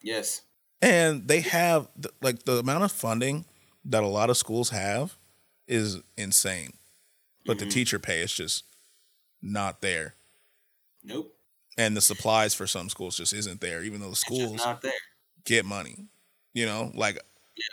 [0.03, 0.43] Yes.
[0.81, 1.89] And they have
[2.23, 3.45] like the amount of funding
[3.85, 5.17] that a lot of schools have
[5.69, 6.73] is insane,
[7.47, 7.71] but the Mhm.
[7.73, 8.65] teacher pay is just
[9.43, 10.15] not there
[11.03, 11.35] Nope.
[11.77, 14.93] and the supplies for some schools just isn't there even though the schools not there.
[15.45, 16.07] get money
[16.55, 17.17] you know like
[17.57, 17.65] Yeah.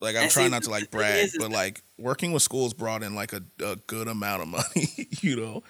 [0.00, 2.74] like i'm And trying see, not to like brag is, but like working with schools
[2.74, 5.62] brought in like a, a good amount of money you know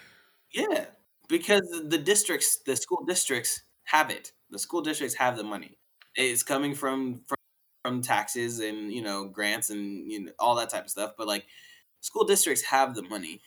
[0.52, 0.86] Yeah,
[1.28, 4.32] because the- the districts, the school districts have it.
[4.50, 5.78] The school districts have the money.
[6.16, 7.36] It's coming from from,
[7.82, 11.12] from taxes and you know grants and you know all that type of stuff.
[11.18, 11.46] But like
[12.00, 13.40] school districts have the money.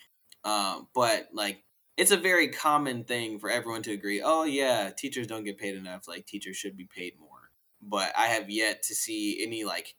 [0.44, 1.62] Um, but like
[1.96, 4.22] it's a very common thing for everyone to agree.
[4.24, 6.06] Oh yeah, teachers don't get paid enough.
[6.06, 7.50] Like teachers should be paid more.
[7.82, 9.94] But I have yet to see any like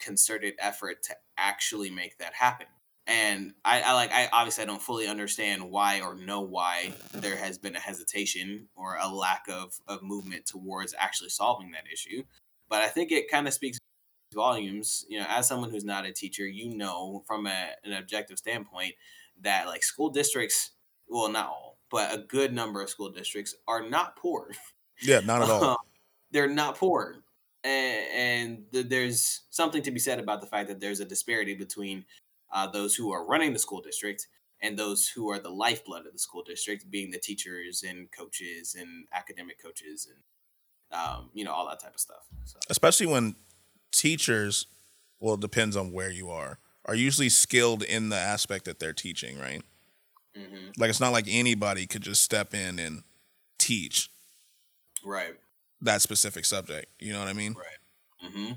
[0.00, 2.66] concerted effort to actually make that happen.
[3.06, 7.36] and I, I like I obviously I don't fully understand why or know why there
[7.36, 12.22] has been a hesitation or a lack of, of movement towards actually solving that issue.
[12.70, 13.78] But I think it kind of speaks
[14.32, 15.04] volumes.
[15.08, 18.94] You know, as someone who's not a teacher, you know from a, an objective standpoint
[19.42, 20.70] that like school districts,
[21.08, 24.52] well, not all, but a good number of school districts are not poor.
[25.02, 25.76] Yeah, not at all.
[26.30, 27.16] They're not poor.
[27.64, 31.54] And, and th- there's something to be said about the fact that there's a disparity
[31.54, 32.04] between
[32.52, 34.28] uh, those who are running the school district
[34.62, 38.76] and those who are the lifeblood of the school district, being the teachers and coaches
[38.78, 40.22] and academic coaches and
[40.92, 42.26] um, you know all that type of stuff.
[42.44, 42.58] So.
[42.68, 43.36] Especially when
[43.92, 44.66] teachers,
[45.20, 48.92] well, it depends on where you are, are usually skilled in the aspect that they're
[48.92, 49.62] teaching, right?
[50.36, 50.70] Mm-hmm.
[50.78, 53.02] Like it's not like anybody could just step in and
[53.58, 54.10] teach
[55.04, 55.34] Right.
[55.82, 56.86] that specific subject.
[57.00, 57.54] You know what I mean?
[57.54, 58.30] Right.
[58.30, 58.52] Mm-hmm.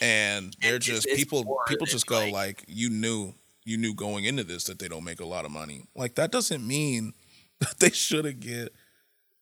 [0.00, 1.44] And they're it's- just it's people.
[1.44, 4.88] more People just go like- like, you knew, you knew going into this that they
[4.88, 5.82] don't make a lot of money.
[5.94, 7.12] Like that doesn't mean
[7.60, 8.72] that they shouldn't get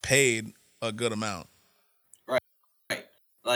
[0.03, 1.49] paid a good amount.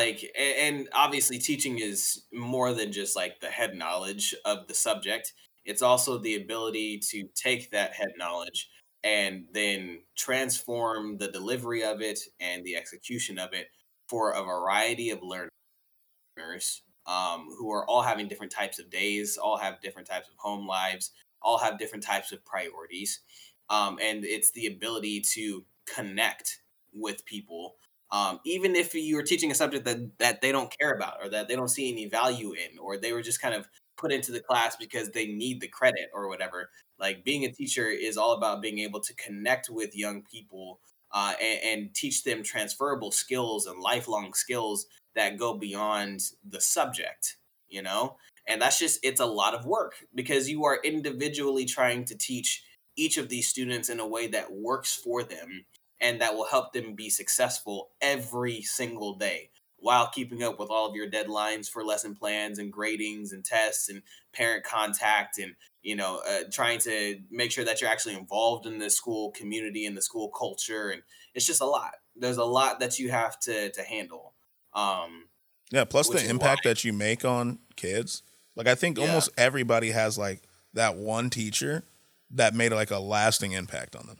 [0.00, 4.74] Like a- and obviously teaching is more than just like the head knowledge of the
[4.74, 5.32] subject.
[5.64, 8.68] It's also the ability to take that head knowledge
[9.04, 13.68] and then transform the delivery of it and the execution of it
[14.08, 19.56] for a variety of learners um, who are all having different types of days all
[19.56, 23.20] have different types of home lives all have different types of priorities.
[23.68, 26.60] Um, and it's the ability to connect
[26.92, 27.76] with people
[28.12, 31.28] um, even if you are teaching a subject that that they don't care about or
[31.30, 34.32] that they don't see any value in or they were just kind of put into
[34.32, 38.32] the class because they need the credit or whatever like being a teacher is all
[38.32, 40.80] about being able to connect with young people
[41.12, 47.36] uh, and, and teach them transferable skills and lifelong skills that go beyond the subject
[47.70, 48.16] you know?
[48.46, 52.64] And that's just it's a lot of work because you are individually trying to teach
[52.96, 55.64] each of these students in a way that works for them
[56.00, 60.86] and that will help them be successful every single day while keeping up with all
[60.88, 65.96] of your deadlines for lesson plans and gradings and tests and parent contact and you
[65.96, 69.96] know uh, trying to make sure that you're actually involved in the school community and
[69.96, 71.02] the school culture and
[71.34, 74.34] it's just a lot there's a lot that you have to to handle
[74.74, 75.24] um
[75.72, 75.84] Yeah.
[75.84, 78.22] Plus the impact why- that you make on kids.
[78.56, 79.04] Like I think Yeah.
[79.06, 80.42] almost everybody has like
[80.74, 81.84] that one teacher
[82.32, 84.18] that made like a lasting impact on them.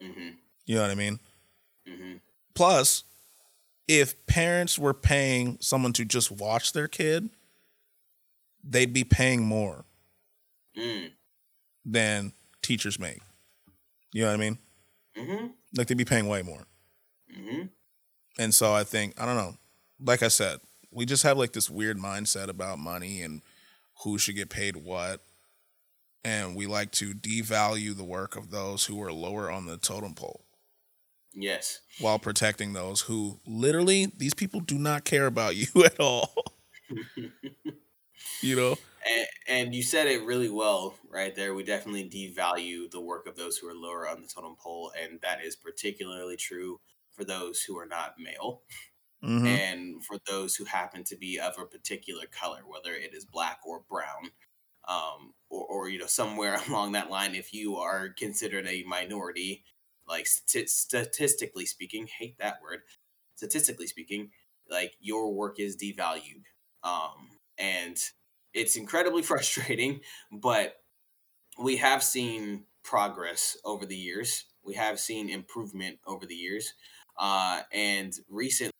[0.00, 0.30] hmm
[0.66, 1.20] You know what I mean?
[1.86, 2.14] hmm
[2.54, 3.04] Plus,
[3.86, 7.28] if parents were paying someone to just watch their kid,
[8.64, 9.84] they'd be paying more
[10.76, 11.10] mm.
[11.84, 13.20] than teachers make.
[14.12, 14.58] You know what I mean?
[15.16, 16.64] hmm Like they'd be paying way more.
[17.32, 17.62] hmm
[18.38, 19.56] And so I think, I don't know,
[20.00, 20.58] like I said,
[20.90, 23.42] we just have like this weird mindset about money and
[24.02, 25.20] who should get paid what.
[26.24, 30.14] And we like to devalue the work of those who are lower on the totem
[30.14, 30.45] pole
[31.36, 36.34] yes while protecting those who literally, these people do not care about you at all.
[38.42, 38.76] you know?
[39.06, 41.54] And, and you said it really well right there.
[41.54, 45.20] We definitely devalue the work of those who are lower on the totem pole, and
[45.20, 46.80] that is particularly true
[47.12, 48.62] for those who are not male
[49.22, 49.56] Mhm.
[49.62, 53.60] and for those who happen to be of a particular color, whether it is black
[53.66, 54.32] or brown,
[54.88, 57.34] um, or, or you know somewhere along that line.
[57.34, 59.64] If you are considered a minority,
[60.08, 62.80] like st- statistically speaking, hate that word.
[63.36, 64.30] Statistically speaking,
[64.70, 66.44] like your work is devalued,
[66.82, 67.98] um, and
[68.54, 70.00] it's incredibly frustrating.
[70.32, 70.76] But
[71.58, 74.44] we have seen progress over the years.
[74.64, 76.72] We have seen improvement over the years,
[77.18, 78.72] uh, and recently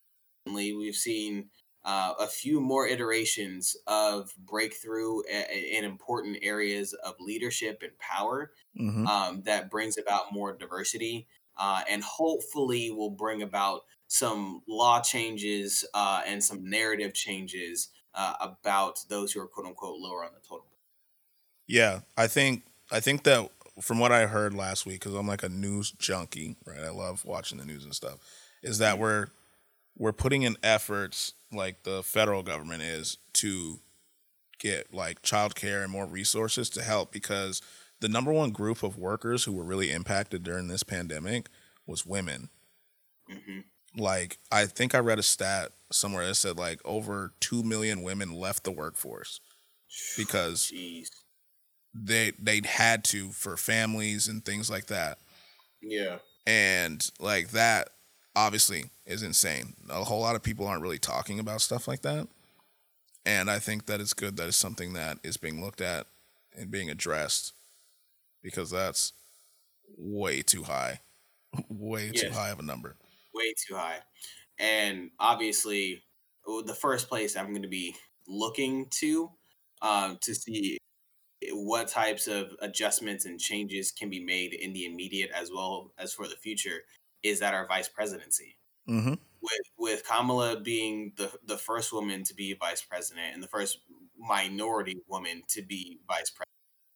[0.47, 1.51] we've seen
[1.87, 9.07] uh, a few more iterations of breakthrough in important areas of leadership and power Mhm.
[9.07, 15.85] um, that brings about more diversity uh, and hopefully will bring about some law changes
[15.94, 20.40] uh, and some narrative changes uh, about those who are quote unquote lower on the
[20.40, 20.66] totem.
[21.66, 25.42] Yeah, I think I think that from what I heard last week, because I'm like
[25.42, 26.81] a news junkie, right?
[26.81, 28.18] I love watching the news and stuff.
[28.62, 29.29] Is that we're
[29.96, 33.81] we're putting in efforts like the federal government is to
[34.59, 37.62] get like childcare and more resources to help because
[38.01, 41.49] the number one group of workers who were really impacted during this pandemic
[41.87, 42.51] was women.
[43.29, 43.61] hmm
[43.97, 48.33] Like I think I read a stat somewhere that said like over two million women
[48.33, 49.40] left the workforce
[50.16, 51.09] because Jeez.
[51.95, 55.19] they they had to for families and things like that
[55.81, 56.19] Yeah.
[56.47, 57.90] and like that
[58.37, 62.29] obviously is insane a whole lot of people aren't really talking about stuff like that
[63.25, 66.07] and i think that it's good that it's something that is being looked at
[66.57, 67.53] and being addressed
[68.42, 69.12] because that's
[69.99, 71.01] way too high.
[71.68, 72.96] way too high of a number.
[73.35, 73.99] way too high.
[74.59, 76.03] And obviously,
[76.46, 77.96] the first place I'm going to be
[78.27, 79.31] looking to
[79.83, 80.79] um, to see
[81.51, 86.12] what types of adjustments and changes can be made in the immediate as well as
[86.12, 86.81] for the future
[87.29, 88.57] is that our vice presidency.
[88.89, 89.15] Mm-hmm.
[89.43, 93.79] With with Kamala being the the first woman to be vice president and the first
[94.19, 96.33] minority woman to be vice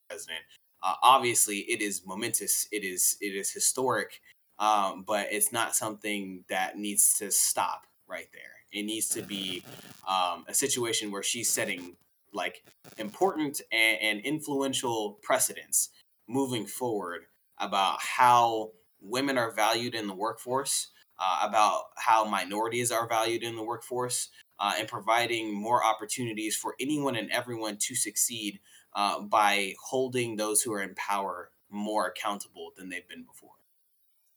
[0.09, 0.41] president,
[0.83, 2.67] uh, obviously it is momentous.
[2.73, 4.21] It is it is historic
[4.61, 8.43] um, but it's not something that needs to stop right there.
[8.71, 9.65] It needs to be
[10.07, 11.97] um, a situation where she's setting
[12.33, 12.63] like
[12.99, 15.89] important and, and influential precedents
[16.29, 17.23] moving forward
[17.59, 23.57] about how women are valued in the workforce, uh, about how minorities are valued in
[23.57, 28.61] the workforce, uh, and providing more opportunities for anyone and everyone to succeed
[28.95, 33.51] uh, by holding those who are in power more accountable than they've been before.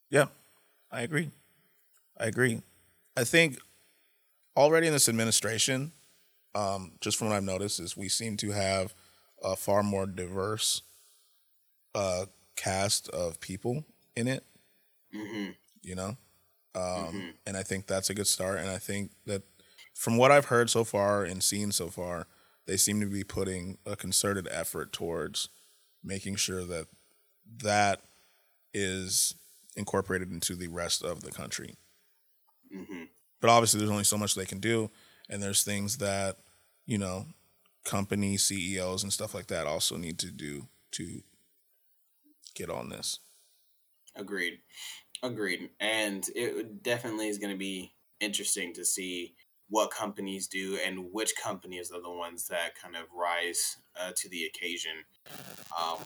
[0.10, 0.28] Yeah,
[0.92, 1.32] I agree.
[2.20, 2.62] I agree.
[3.18, 3.58] I think
[4.56, 5.92] already in this administration,
[6.54, 8.94] um, just from what I've noticed, is we seem to have
[9.44, 10.84] a far more diverse
[11.96, 13.84] uh, cast of people
[14.16, 14.44] in it.
[15.14, 16.18] Hmm You know,
[16.76, 17.38] um, Mhm.
[17.46, 18.60] and I think that's a good start.
[18.60, 19.44] And I think that
[19.94, 22.28] from what I've heard so far and seen so far,
[22.66, 25.50] they seem to be putting a concerted effort towards
[26.04, 26.88] making sure that
[27.64, 28.02] that
[28.74, 29.36] is
[29.76, 31.78] incorporated into the rest of the country.
[32.72, 33.04] hmm
[33.42, 34.90] But obviously, there's only so much they can do,
[35.30, 36.38] and there's things that
[36.86, 37.26] you know,
[37.86, 41.24] company CEOs and stuff like that also need to do to
[42.56, 43.20] get on this.
[44.16, 44.62] Agreed.
[45.24, 45.70] Agreed.
[45.80, 49.34] And it definitely is going to be interesting to see
[49.70, 54.28] what companies do and which companies are the ones that kind of rise uh, to
[54.30, 54.92] the occasion
[55.82, 55.98] um,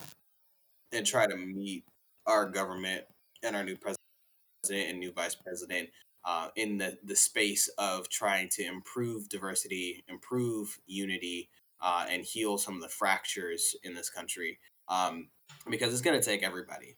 [0.91, 1.83] and try to meet
[2.27, 3.05] our government
[3.43, 5.89] and our new president and new vice president
[6.23, 11.49] uh, in the, the space of trying to improve diversity, improve unity,
[11.81, 14.59] uh, and heal some of the fractures in this country.
[14.89, 15.29] Um,
[15.69, 16.95] because it's going to take everybody.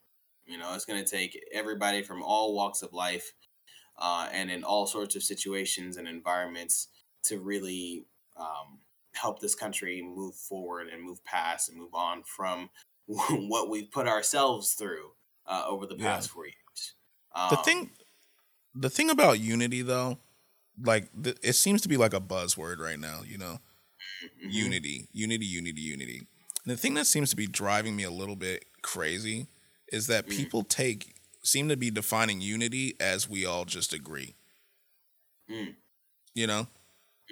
[0.49, 3.33] You know, it's going to take everybody from all walks of life
[3.97, 6.87] uh, and in all sorts of situations and environments
[7.23, 8.05] to really
[8.37, 8.79] um,
[9.13, 12.69] help this country move forward and move past and move on from
[13.05, 15.11] what we've put ourselves through
[15.45, 16.15] uh, over the Yeah.
[16.15, 16.95] past four years.
[17.35, 17.91] Um, The thing,
[18.73, 20.17] the thing about unity though,
[20.81, 23.21] like th- it seems to be like a buzzword right now.
[23.25, 23.59] You know,
[24.23, 26.17] mhm, unity, unity, unity, unity.
[26.65, 29.47] And the thing that seems to be driving me a little bit crazy
[29.91, 30.35] is that Mm.
[30.37, 34.35] people take seem to be defining unity as we all just agree.
[35.49, 35.75] Mm.
[36.35, 36.67] You know,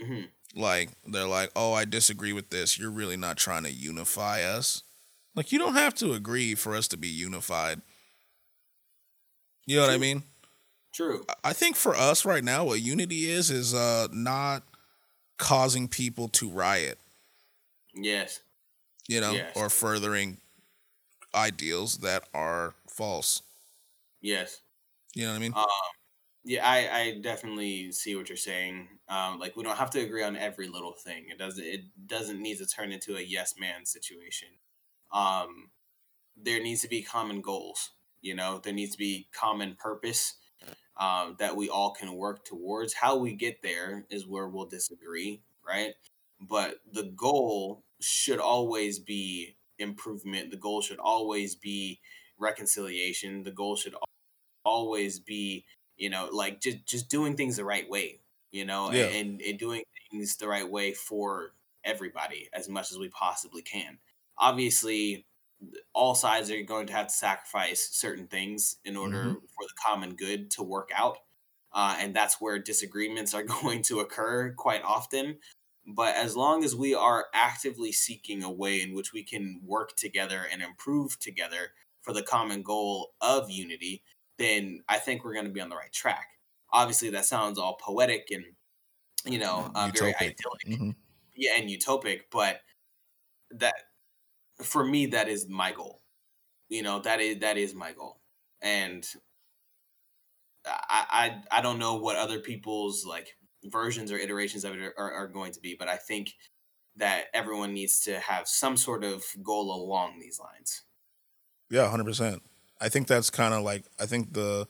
[0.02, 0.30] mhm.
[0.56, 2.78] like they're like, "Oh, I disagree with this.
[2.78, 4.84] You're really not trying to unify us."
[5.36, 7.82] Like you don't have to agree for us to be unified.
[9.66, 10.24] You know what I mean?
[10.94, 11.26] True.
[11.44, 14.64] I think for us right now, what unity is is uh not
[15.38, 17.00] causing people to riot,
[17.94, 18.42] Yes.
[19.08, 19.56] you know, Yes.
[19.56, 20.40] or furthering
[21.36, 23.42] ideals that are false.
[24.22, 24.62] Yes.
[25.14, 25.54] You know what I mean?
[25.56, 25.66] Um,
[26.44, 28.88] yeah, I, I definitely see what you're saying.
[29.10, 31.26] Um, like we don't have to agree on every little thing.
[31.30, 34.50] It doesn't it doesn't need to turn into a yes man situation.
[35.12, 35.72] Um,
[36.36, 37.92] there needs to be common goals.
[38.22, 40.36] You know, there needs to be common purpose
[40.98, 42.94] um, that we all can work towards.
[42.94, 45.94] How we get there is where we'll disagree, right?
[46.40, 50.52] But the goal should always be improvement.
[50.52, 52.02] The goal should always be
[52.38, 53.44] reconciliation.
[53.44, 53.96] The goal should
[54.66, 59.06] always be you know like just just doing things the right way you know Yeah.
[59.06, 64.00] and, and doing things the right way for everybody as much as we possibly can
[64.38, 65.26] obviously
[65.94, 69.42] all sides are going to have to sacrifice certain things in order Mhm.
[69.42, 71.20] for the common good to work out
[71.74, 75.40] uh, and that's where disagreements are going to occur quite often
[75.88, 79.96] but as long as we are actively seeking a way in which we can work
[79.96, 84.04] together and improve together for the common goal of unity
[84.38, 86.28] then I think we're going to be on the right track.
[86.72, 88.46] Obviously, that sounds all poetic and
[89.26, 90.96] you know uh, very idyllic, Mhm.
[91.36, 92.24] yeah, and utopic.
[92.32, 92.62] But
[93.52, 93.76] that
[94.64, 96.04] for me, that is my goal.
[96.70, 98.22] You know, that is that is my goal,
[98.62, 99.08] and
[100.66, 105.12] I I, I don't know what other people's like versions or iterations of it are,
[105.14, 106.36] are going to be, but I think
[106.96, 110.84] that everyone needs to have some sort of goal along these lines.
[111.70, 112.44] Yeah, hundred percent.
[112.80, 114.68] I think that's kind of like I think the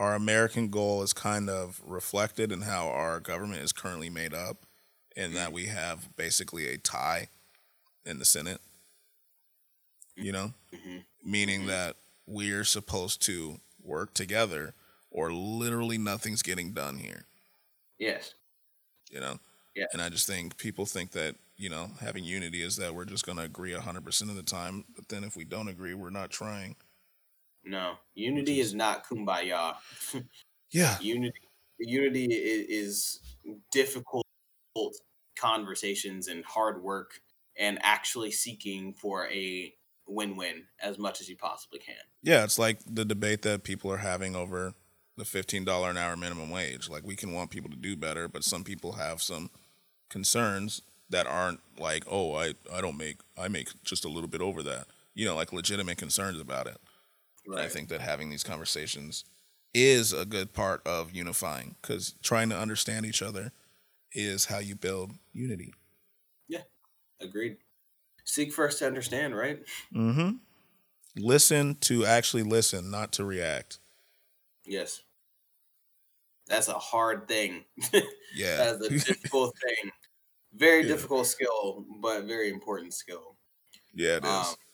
[0.00, 4.66] our American goal is kind of reflected in how our government is currently made up,
[5.16, 7.28] in that we have basically a tie
[8.06, 8.60] in the Senate.
[10.16, 11.68] You know, hmm meaning Mhm.
[11.68, 11.96] that
[12.26, 14.74] we're supposed to work together,
[15.10, 17.26] or literally nothing's getting done here.
[18.00, 18.34] Yes.
[19.10, 19.38] You know.
[19.76, 19.86] Yeah.
[19.92, 23.24] And I just think people think that you know having unity is that we're just
[23.24, 26.10] going to agree hundred percent of the time, but then if we don't agree, we're
[26.10, 26.74] not trying.
[27.64, 27.94] No.
[28.14, 29.74] Unity is not kumbaya.
[30.72, 30.96] Yeah.
[31.00, 31.40] unity
[31.80, 33.20] unity is, is
[33.72, 34.24] difficult
[35.36, 37.20] conversations and hard work
[37.58, 39.74] and actually seeking for a
[40.06, 43.96] win-win as much as you possibly can Yeah, it's like the debate that people are
[43.96, 44.74] having over
[45.20, 46.88] the fifteen dollar an hour minimum wage.
[46.88, 49.50] Like we can want people to do better, but some people have some
[50.08, 54.40] concerns that aren't like, oh, I, I don't make I make just a little bit
[54.40, 54.86] over that.
[55.14, 56.78] You know, like legitimate concerns about it.
[57.46, 59.24] And I think that having these conversations
[59.74, 63.52] is a good part of unifying because trying to understand each other
[64.12, 65.74] is how you build unity.
[66.48, 66.62] Yeah,
[67.20, 67.58] agreed
[68.24, 69.60] seek first to understand right
[69.94, 70.36] Mm-hmm.
[71.16, 73.78] Listen to actually listen, not to react.
[74.64, 75.02] yes
[76.50, 77.66] that's a hard thing
[78.30, 78.66] Yeah.
[78.66, 79.92] that's a difficult thing
[80.54, 80.86] very Yeah.
[80.86, 83.38] difficult skill but very important skill
[83.94, 84.56] yeah, it is.
[84.56, 84.72] Um,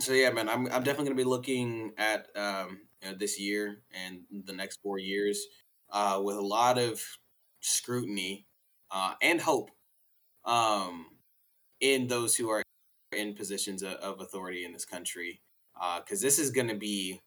[0.00, 3.82] so yeah, man, I'm I'm definitely gonna be looking at um, you know, this year
[3.92, 5.46] and the next four years
[5.90, 7.02] uh, with a lot of
[7.60, 8.46] scrutiny
[8.90, 9.70] uh, and hope
[10.44, 11.18] um,
[11.80, 12.62] in those who are
[13.12, 15.42] in positions of, of authority in this country,
[16.00, 17.20] because this is going to be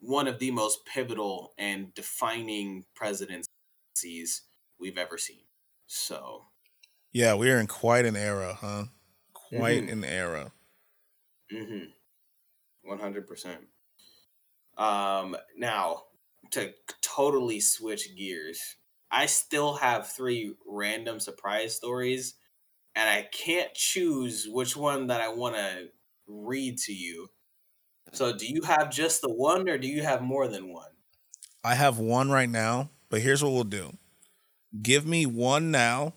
[0.00, 4.42] one of the most pivotal and defining presidencies
[4.78, 5.44] we've ever seen.
[5.86, 6.46] So
[7.12, 8.86] Yeah, we are in quite an era, huh?
[9.32, 9.88] Quite Mhm.
[9.88, 10.52] an era.
[11.52, 11.90] Mm-hmm.
[12.82, 13.68] One hundred percent.
[14.76, 16.04] Um, now
[16.52, 18.76] to totally switch gears,
[19.10, 22.36] I still have three random surprise stories,
[22.94, 25.90] and I can't choose which one that I want to
[26.26, 27.28] read to you.
[28.12, 30.90] So, do you have just the one, or do you have more than one?
[31.62, 33.96] I have one right now, but here's what we'll do.
[34.82, 36.14] Give me one now,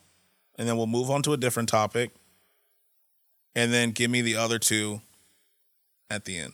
[0.57, 2.11] and then we'll move on to a different topic.
[3.55, 5.01] And then give me the other two
[6.09, 6.53] at the end.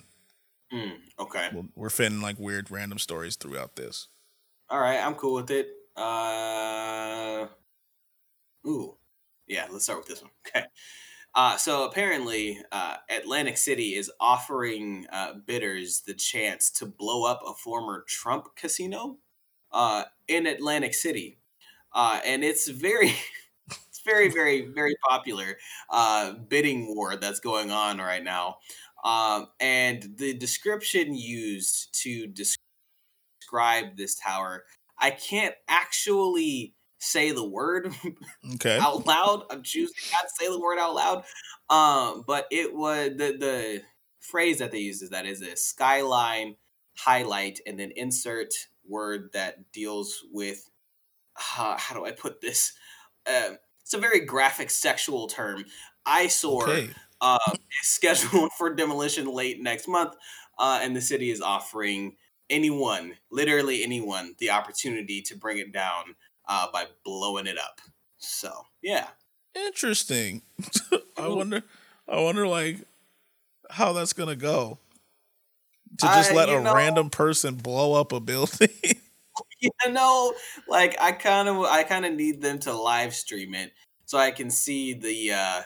[0.74, 1.50] Mm, okay.
[1.54, 4.08] We'll, we're fitting like weird random stories throughout this.
[4.70, 5.70] All right, I'm cool with it.
[5.96, 7.48] Uh,
[8.68, 8.96] ooh,
[9.48, 9.68] yeah.
[9.72, 10.32] Let's start with this one.
[10.48, 10.66] Okay.
[11.36, 17.42] Uh, so apparently, uh, Atlantic City is offering uh, bidders the chance to blow up
[17.48, 19.18] a former Trump casino
[19.72, 21.40] uh, in Atlantic City,
[21.94, 23.14] uh, and it's very,
[23.90, 25.58] it's very, very, very popular
[25.92, 28.58] uh, bidding war that's going on right now.
[29.06, 32.28] Um, and the description used to
[33.48, 34.66] describe this tower
[35.02, 37.94] I can't actually say the word
[38.56, 38.80] Okay.
[38.80, 39.44] out loud.
[39.50, 41.26] I'm choosing not to say the word out loud.
[41.70, 43.82] Um, but it was the the
[44.20, 46.56] phrase that they use is that is a skyline
[46.98, 48.54] highlight and then insert
[48.88, 50.70] word that deals with
[51.58, 52.74] uh, how do I put this?
[53.28, 55.66] Um it's a very graphic sexual term.
[56.06, 56.94] Eyesore Okay.
[57.22, 57.40] uh,
[57.82, 60.16] is scheduled for demolition late next month,
[60.60, 62.16] uh, and the city is offering
[62.52, 66.16] anyone, literally anyone, the opportunity to bring it down
[66.50, 67.80] uh, by blowing it up.
[68.18, 69.08] So yeah,
[69.56, 70.42] Interesting.
[71.18, 71.64] I wonder
[72.08, 72.78] I wonder like
[73.70, 74.78] how that's gonna go.
[76.00, 78.70] To just I- let a know- random person blow up a building.
[79.62, 80.34] you know,
[80.68, 83.72] like I kind of, I kind of need them to live stream it
[84.06, 85.62] so I can see the uh,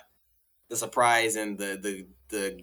[0.70, 2.58] the surprise and the the the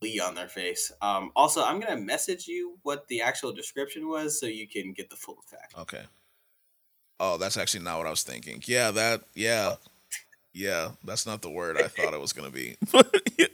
[0.00, 0.90] glee on their face.
[1.00, 5.08] Um, also, I'm gonna message you what the actual description was so you can get
[5.10, 5.74] the full effect.
[5.78, 6.02] Okay.
[7.24, 8.64] Oh, that's actually not what I was thinking.
[8.66, 9.76] Yeah, that yeah.
[10.52, 12.76] Yeah, that's not the word I thought it was gonna be.
[13.38, 13.46] yeah.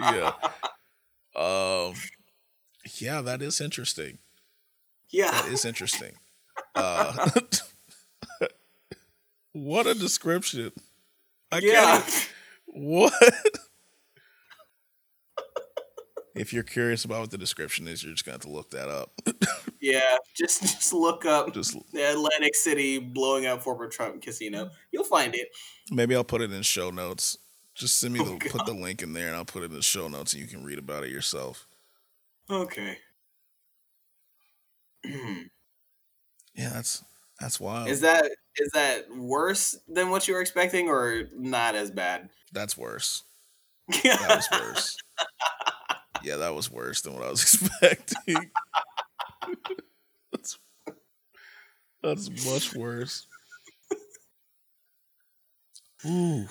[0.00, 0.32] yeah.
[1.36, 1.92] Um
[2.98, 4.16] yeah, that is interesting.
[5.10, 6.12] Yeah, That is interesting.
[6.74, 7.28] Uh
[9.52, 10.72] what a description.
[11.52, 12.00] I yeah.
[12.00, 12.28] can't
[12.66, 13.12] what
[16.36, 18.88] if you're curious about what the description is, you're just gonna have to look that
[18.88, 19.12] up.
[19.78, 24.70] Yeah, just just look up just the Atlantic City blowing up former Trump casino.
[24.90, 25.48] You'll find it.
[25.92, 27.38] Maybe I'll put it in show notes.
[27.74, 29.74] Just send me Oh, the put the link in there and I'll put it in
[29.76, 31.68] the show notes and you can read about it yourself.
[32.50, 32.98] Okay.
[36.54, 37.04] Yeah, that's
[37.38, 37.88] that's wild.
[37.88, 38.24] is that
[38.56, 42.30] is that worse than what you were expecting, or not as bad?
[42.52, 43.24] that's worse.
[44.02, 44.96] That was worse.
[46.26, 48.50] yeah, that was worse than what I was expecting.
[50.32, 50.58] that's,
[52.02, 53.26] that's much worse.
[56.04, 56.46] Ooh.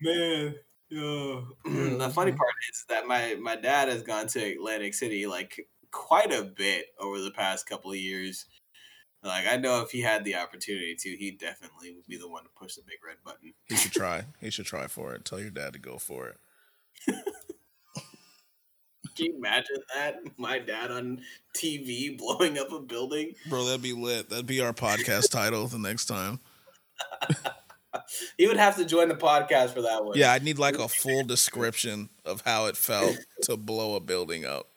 [0.00, 0.54] Man.
[0.90, 6.32] the funny part is that my my dad has gone to Atlantic City like quite
[6.32, 8.46] a bit over the past couple of years.
[9.22, 12.44] Like I know if he had the opportunity to, he definitely would be the one
[12.44, 13.54] to push the big red button.
[13.64, 14.26] He should try.
[14.40, 15.24] he should try for it.
[15.24, 16.36] Tell your dad to go for it.
[19.16, 20.20] Can you imagine that?
[20.38, 21.22] My dad on
[21.54, 23.34] TV blowing up a building?
[23.48, 24.28] Bro, that'd be lit.
[24.28, 26.40] That'd be our podcast title the next time.
[28.38, 30.16] he would have to join the podcast for that one.
[30.18, 34.44] Yeah, I'd need like a full description of how it felt to blow a building
[34.44, 34.68] up.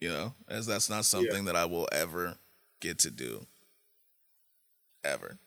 [0.00, 1.52] You know, as that's not something yeah.
[1.52, 2.36] that I will ever
[2.80, 3.46] get to do.
[5.02, 5.38] Ever.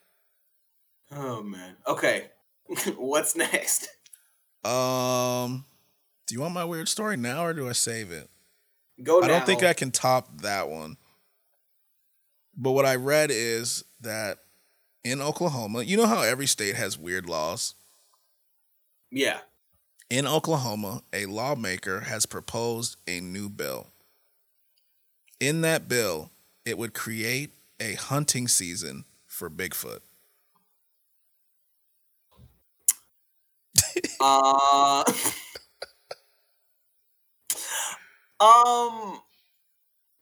[1.11, 1.75] Oh man.
[1.87, 2.29] Okay.
[2.97, 3.89] What's next?
[4.63, 5.65] Um
[6.29, 8.29] do you want my weird story now or do I save it?
[9.01, 10.95] Go I don't think I can top that one.
[12.55, 14.37] But what I read is that
[15.03, 17.73] in Oklahoma, you know how every state has weird laws?
[19.09, 19.39] Yeah.
[20.11, 23.87] In Oklahoma, a lawmaker has proposed a new bill.
[25.39, 26.29] In that bill,
[26.63, 30.01] it would create a hunting season for Bigfoot.
[34.19, 35.03] uh
[38.39, 39.19] Um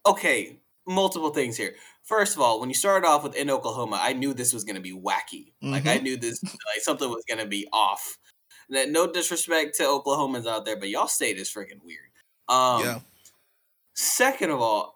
[0.05, 1.76] okay, multiple things here.
[2.03, 4.78] First of all, when you started off with in Oklahoma, I knew this was going
[4.78, 5.51] to be wacky.
[5.61, 5.72] Mm-hmm.
[5.72, 6.03] Like I mm-hmm.
[6.03, 8.18] knew this, like something was going to be off.
[8.70, 12.09] That no disrespect to Oklahomans out there, but y'all state is freaking weird.
[12.49, 12.99] Um, yeah.
[13.93, 14.95] Second of all,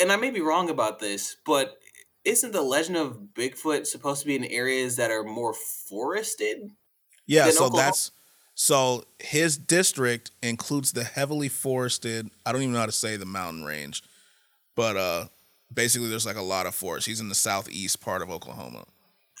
[0.00, 1.78] and I may be wrong about this, but
[2.24, 6.70] isn't the legend of Bigfoot supposed to be in areas that are more forested?
[7.26, 7.76] Yeah, so Oklahoma?
[7.76, 8.12] that's
[8.60, 12.28] so his district includes the heavily forested.
[12.44, 14.02] I don't even know how to say the mountain range,
[14.74, 15.26] but uh,
[15.72, 17.06] basically there's like a lot of forest.
[17.06, 18.82] He's in the southeast part of Oklahoma.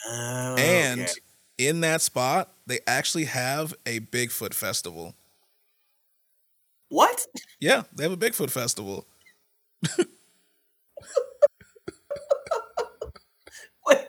[0.06, 1.12] Oh, and okay.
[1.58, 5.16] in that spot, they actually have a Bigfoot festival.
[6.88, 7.26] What?
[7.58, 9.04] Yeah, they have a Bigfoot festival.
[13.84, 14.06] wait,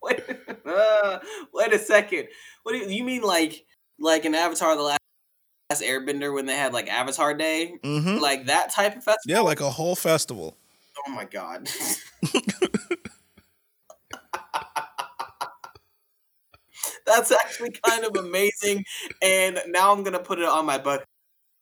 [0.00, 0.22] wait,
[0.64, 1.18] uh,
[1.52, 2.28] wait a second.
[2.62, 3.64] What do you, you mean, like,
[3.98, 5.00] like in Avatar: The Last
[5.82, 8.18] Airbender when they had like Avatar Day, mm-hmm.
[8.18, 9.36] like that type of festival?
[9.36, 10.56] Yeah, like a whole festival.
[11.06, 11.68] Oh my god.
[17.06, 18.84] That's actually kind of amazing.
[19.20, 21.06] And now I'm gonna put it on my bucket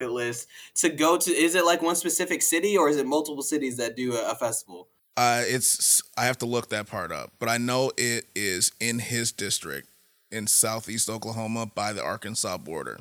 [0.00, 1.30] list to go to.
[1.30, 4.34] Is it like one specific city or is it multiple cities that do a, a
[4.34, 4.88] festival?
[5.16, 8.98] Uh, it's I have to look that part up, but I know it is in
[9.00, 9.89] his district
[10.30, 12.98] in southeast Oklahoma by the Arkansas border.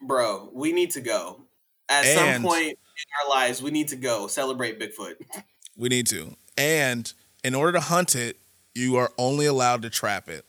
[0.00, 1.42] Bro, we need to go.
[1.88, 5.14] At and some point in our lives, we need to go celebrate Bigfoot.
[5.74, 6.36] We need to.
[6.58, 7.10] And
[7.42, 8.36] in order to hunt it,
[8.74, 10.44] you are only allowed to trap it.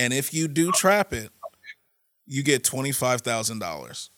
[0.00, 1.30] And if you do trap it,
[2.26, 4.10] you get $25,000.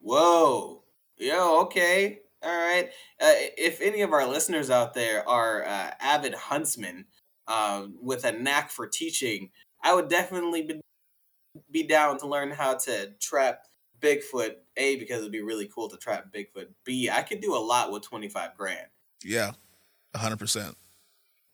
[0.00, 0.82] Whoa.
[1.18, 2.20] Yo, okay.
[2.42, 2.88] All right.
[3.20, 7.04] Uh, if any of our listeners out there are uh, avid huntsmen
[7.46, 9.50] uh, with a knack for teaching,
[9.82, 10.80] I would definitely be,
[11.70, 13.64] be down to learn how to trap
[14.00, 14.56] Bigfoot.
[14.76, 16.68] A because it'd be really cool to trap Bigfoot.
[16.84, 18.86] B I could do a lot with twenty five grand.
[19.24, 19.52] Yeah,
[20.14, 20.76] hundred percent.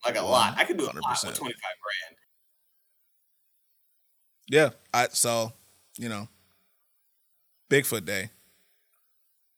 [0.05, 0.31] Like a 100%.
[0.31, 0.55] lot.
[0.57, 2.18] I could do a lot with twenty five grand.
[4.49, 5.53] Yeah, I so
[5.99, 6.29] you know,
[7.70, 8.31] Bigfoot Day.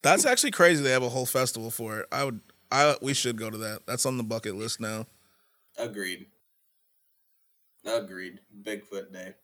[0.02, 0.82] That's actually crazy.
[0.82, 2.06] They have a whole festival for it.
[2.12, 2.40] I would,
[2.70, 3.86] I we should go to that.
[3.86, 5.06] That's on the bucket list now.
[5.76, 6.26] Agreed.
[7.88, 8.40] Agreed.
[8.62, 9.34] Bigfoot Day.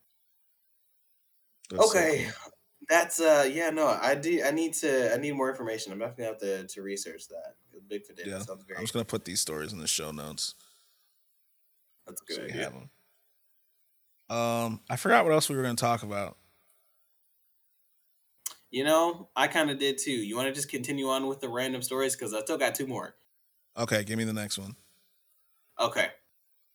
[1.70, 2.26] That's okay.
[2.26, 2.52] So cool.
[2.88, 6.24] That's uh yeah no I do I need to I need more information I'm definitely
[6.26, 7.54] have to to research that
[7.90, 8.40] Bigfoot Day yeah.
[8.40, 10.54] sounds very I'm just gonna put these stories in the show notes.
[12.06, 12.50] That's good.
[12.50, 12.68] So yeah.
[14.30, 16.36] Um, I forgot what else we were gonna talk about.
[18.70, 20.10] You know, I kind of did too.
[20.10, 22.88] You want to just continue on with the random stories because I still got two
[22.88, 23.14] more.
[23.78, 24.74] Okay, give me the next one.
[25.78, 26.08] Okay.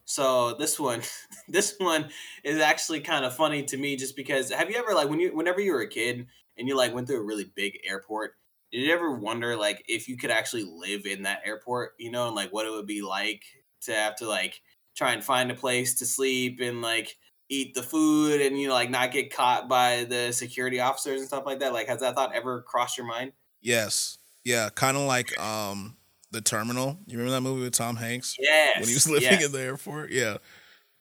[0.10, 1.04] So this one,
[1.48, 2.10] this one
[2.44, 4.50] is actually kind of funny to me, just because.
[4.50, 6.26] Have you ever like when you, whenever you were a kid
[6.58, 8.34] and you like went through a really big airport,
[8.72, 12.26] did you ever wonder like if you could actually live in that airport, you know,
[12.26, 13.44] and like what it would be like
[13.82, 14.62] to have to like
[14.96, 17.16] try and find a place to sleep and like
[17.48, 21.28] eat the food and you know like not get caught by the security officers and
[21.28, 21.72] stuff like that?
[21.72, 23.34] Like has that thought ever crossed your mind?
[23.62, 24.18] Yes.
[24.44, 25.98] Yeah, kind of like um
[26.32, 27.00] the Terminal.
[27.06, 28.36] You remember that movie with Tom Hanks?
[28.40, 28.80] Yes.
[28.80, 29.46] When he was living yes.
[29.46, 30.12] in the airport?
[30.12, 30.38] Yeah.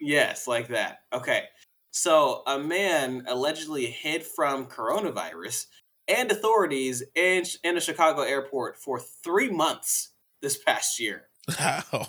[0.01, 1.01] Yes, like that.
[1.13, 1.45] Okay.
[1.91, 5.67] So, a man allegedly hid from coronavirus
[6.07, 10.11] and authorities in, in a Chicago airport for three months
[10.41, 11.29] this past year.
[11.51, 12.09] How?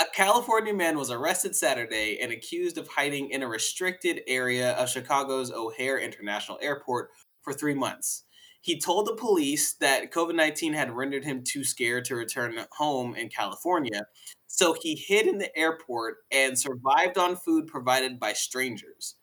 [0.00, 4.88] A California man was arrested Saturday and accused of hiding in a restricted area of
[4.88, 7.10] Chicago's O'Hare International Airport
[7.42, 8.24] for three months.
[8.68, 13.14] He told the police that COVID 19 had rendered him too scared to return home
[13.14, 14.02] in California,
[14.46, 19.14] so he hid in the airport and survived on food provided by strangers.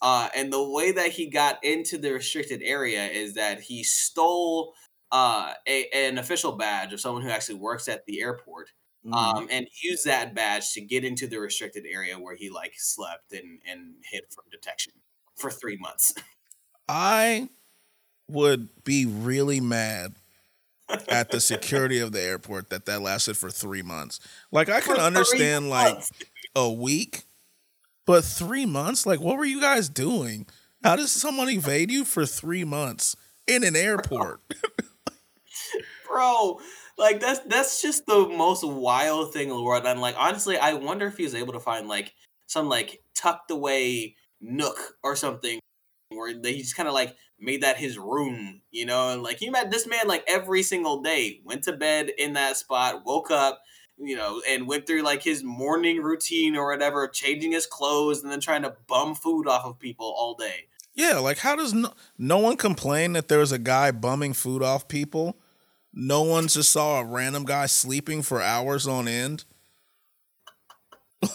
[0.00, 4.72] Uh, and the way that he got into the restricted area is that he stole
[5.12, 8.70] uh, a, an official badge of someone who actually works at the airport
[9.04, 9.14] Mhm.
[9.14, 13.32] um, and used that badge to get into the restricted area where he like slept
[13.32, 14.94] and and hid from detection
[15.36, 16.14] for three months.
[16.88, 17.50] I
[18.28, 20.14] would be really mad
[21.08, 24.20] at the security of the airport that that lasted for three months.
[24.50, 26.02] Like I can understand like
[26.54, 27.24] a week,
[28.06, 29.06] but three months?
[29.06, 30.46] Like what were you guys doing?
[30.82, 33.16] How does someone evade you for three months
[33.46, 34.40] in an airport?
[36.08, 36.60] bro.
[36.96, 39.86] Like that's that's just the most wild thing in the world.
[39.86, 42.12] And like honestly, I wonder if he was able to find like
[42.46, 45.60] some like tucked away nook or something
[46.08, 49.38] where they he just kind of like made that his room, you know, and like
[49.38, 53.30] he met this man like every single day, went to bed in that spot, woke
[53.30, 53.62] up,
[53.96, 58.30] you know, and went through like his morning routine or whatever, changing his clothes and
[58.32, 60.66] then trying to bum food off of people all day.
[60.94, 64.62] yeah, like how does no, no one complain that there was a guy bumming food
[64.62, 65.38] off people?
[65.92, 69.44] No one just saw a random guy sleeping for hours on end.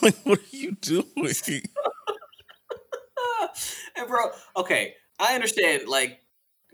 [0.01, 1.05] Like, what are you doing?
[3.97, 5.87] and bro, okay, I understand.
[5.87, 6.19] Like,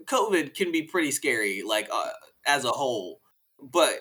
[0.04, 2.10] COVID can be pretty scary, like uh,
[2.46, 3.20] as a whole,
[3.62, 4.00] but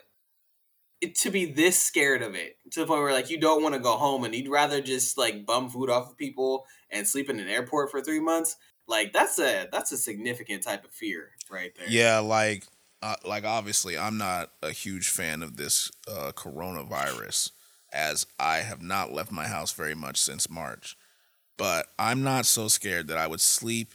[1.01, 3.73] it, to be this scared of it to the point where like you don't want
[3.73, 7.29] to go home and you'd rather just like bum food off of people and sleep
[7.29, 11.31] in an airport for three months, like that's a that's a significant type of fear
[11.49, 11.87] right there.
[11.87, 12.65] Yeah, like
[13.01, 17.51] uh, like obviously I'm not a huge fan of this uh, coronavirus
[17.91, 20.97] as I have not left my house very much since March.
[21.57, 23.93] But I'm not so scared that I would sleep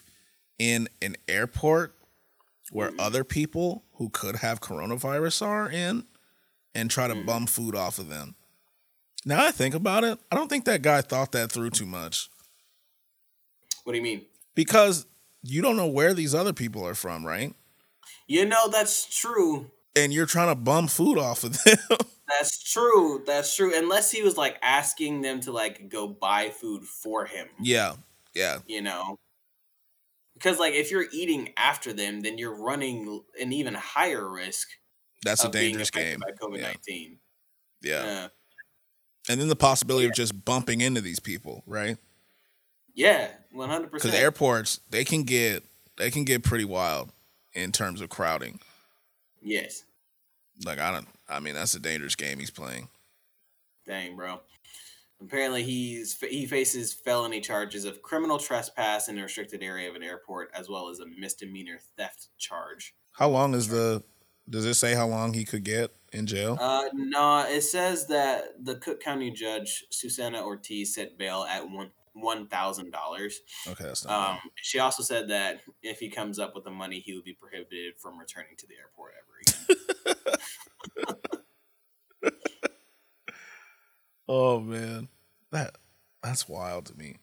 [0.59, 1.95] in an airport
[2.71, 3.01] where Mhm.
[3.01, 6.07] other people who could have coronavirus are in
[6.75, 7.27] and try to Mhm.
[7.27, 8.35] bum food off of them.
[9.25, 12.29] Now I think about it, I don't think that guy thought that through too much
[13.85, 14.27] What do you mean?
[14.55, 15.07] because
[15.43, 17.55] you don't know where these other people are from, right?
[18.27, 19.71] You know that's true.
[19.97, 21.77] And you're trying to bum food off of them.
[22.29, 23.23] That's true.
[23.27, 23.77] That's true.
[23.77, 27.49] Unless he was like asking them to like go buy food for him.
[27.61, 27.97] yeah.
[28.35, 28.59] Yeah.
[28.67, 29.17] you know
[30.35, 34.69] because like if you're eating after them then you're running an even higher risk
[35.25, 36.21] That's a dangerous game.
[36.21, 37.19] by covid-19
[37.83, 38.05] Yeah.
[38.05, 38.29] yeah
[39.29, 41.97] And then the possibility of just bumping into these people, right?
[42.95, 45.65] yeah 100% Because airports, they can get
[45.97, 47.11] they can get pretty wild
[47.55, 48.61] in terms of crowding.
[49.43, 49.85] yes
[50.65, 52.89] Like I don't I mean that's a dangerous game he's playing.
[53.87, 54.41] dang bro
[55.23, 60.03] apparently he's he faces felony charges of criminal trespass in a restricted area of an
[60.03, 64.03] airport as well as a misdemeanor theft charge How long is the
[64.49, 66.59] does it say how long he could get in jail?
[66.61, 71.91] uh no it says that the cook county judge susana ortiz set bail at one
[72.13, 76.55] one thousand dollars Okay, that's not Um, she also said that if he comes up
[76.55, 80.35] with the money, he would be prohibited from returning to the airport ever again.
[84.29, 85.09] Oh man.
[85.53, 85.77] That
[86.23, 87.17] that's wild to me.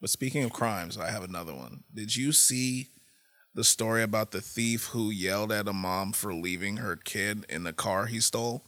[0.00, 1.84] But speaking of crimes, I have another one.
[1.94, 2.88] Did you see
[3.54, 7.64] the story about the thief who yelled at a mom for leaving her kid in
[7.64, 8.64] the car he stole?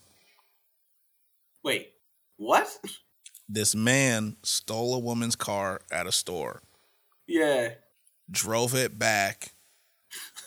[1.65, 1.93] Wait,
[2.37, 2.69] what?
[3.49, 6.63] This man stole a woman's car at a store,
[7.27, 7.71] Yeah.
[8.31, 9.53] drove it back,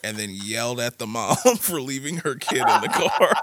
[0.04, 3.34] and then yelled at the mom for leaving her kid in the car.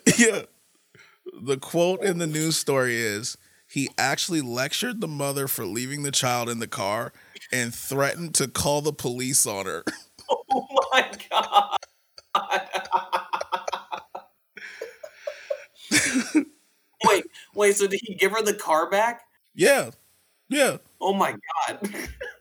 [0.18, 0.42] yeah.
[1.42, 3.36] The quote in the news story is
[3.68, 7.12] he actually lectured the mother for leaving the child in the car
[7.52, 9.84] and threatened to call the police on her.
[10.30, 11.78] oh my god.
[17.04, 17.24] wait,
[17.54, 17.76] wait.
[17.76, 19.22] So did he give her the car back?
[19.54, 19.90] yeah.
[20.48, 20.76] Yeah.
[21.00, 21.88] Oh my god.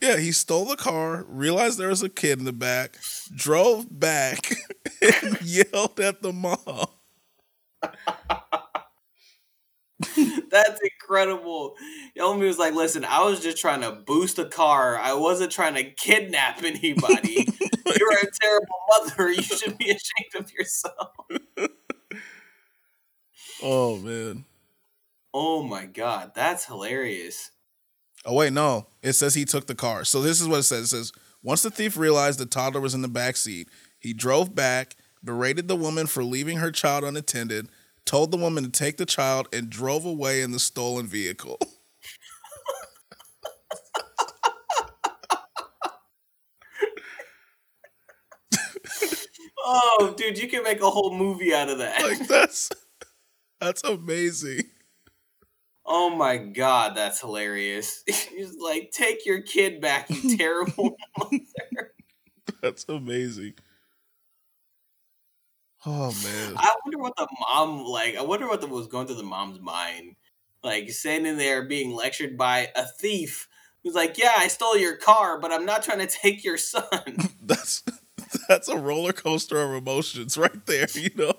[0.02, 2.98] Yeah, he stole the car, realized there was a kid in the back,
[3.34, 4.54] drove back,
[5.02, 6.88] and yelled at the mom.
[10.50, 11.76] That's incredible.
[12.18, 14.98] Yomi was like, "Listen, I was just trying to boost a car.
[14.98, 17.48] I wasn't trying to kidnap anybody.
[18.00, 19.32] You're a terrible mother.
[19.32, 21.10] You should be ashamed of yourself."
[23.64, 24.46] Oh man.
[25.34, 27.52] Oh my god, that's hilarious.
[28.26, 28.88] Oh wait, no.
[29.02, 30.04] It says he took the car.
[30.04, 30.86] So this is what it says.
[30.86, 31.12] It says
[31.44, 33.68] Once the thief realized the toddler was in the back seat,
[34.00, 37.70] he drove back, berated the woman for leaving her child unattended,
[38.06, 41.58] told the woman to take the child, and drove away in the stolen vehicle.
[49.64, 52.02] Oh, dude, you can make a whole movie out of that.
[52.02, 52.70] like that's
[53.60, 54.64] that's amazing.
[55.86, 58.04] oh my god, that's hilarious.
[58.08, 61.94] He's like, take your kid back, you terrible mother.
[62.62, 63.54] That's amazing.
[65.86, 66.54] Oh man.
[66.58, 68.16] I wonder what the mom like.
[68.16, 70.16] I wonder what the, was going through the mom's mind.
[70.64, 73.48] Like standing there being lectured by a thief
[73.84, 77.18] who's like, "Yeah, I stole your car, but I'm not trying to take your son."
[77.42, 77.84] That's
[78.48, 81.34] that's a roller coaster of emotions right there, you know.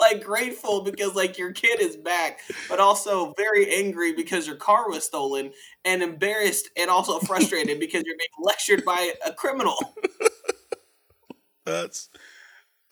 [0.00, 4.88] like grateful because like your kid is back, but also very angry because your car
[4.88, 5.52] was stolen,
[5.84, 9.76] and embarrassed and also frustrated because you're being lectured by a criminal.
[11.66, 12.08] That's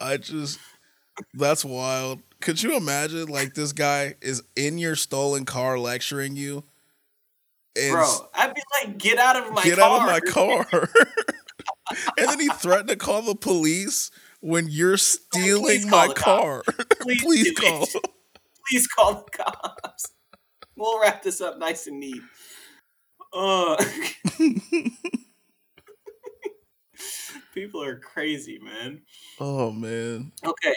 [0.01, 0.59] I just
[1.35, 2.21] that's wild.
[2.41, 6.65] Could you imagine like this guy is in your stolen car lecturing you?
[7.77, 9.91] And Bro, I'd be like, get out of my get car.
[9.91, 10.67] out of my car.
[12.19, 16.63] and then he threatened to call the police when you're stealing call my car.
[17.01, 17.87] Please, Please call.
[18.69, 20.13] Please call the cops.
[20.77, 22.23] We'll wrap this up nice and neat.
[23.33, 23.77] Uh,
[27.59, 29.03] people are crazy, man.
[29.41, 30.33] oh man.
[30.45, 30.75] Okay.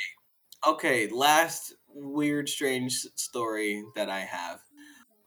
[0.68, 4.60] Okay, last weird strange story that I have.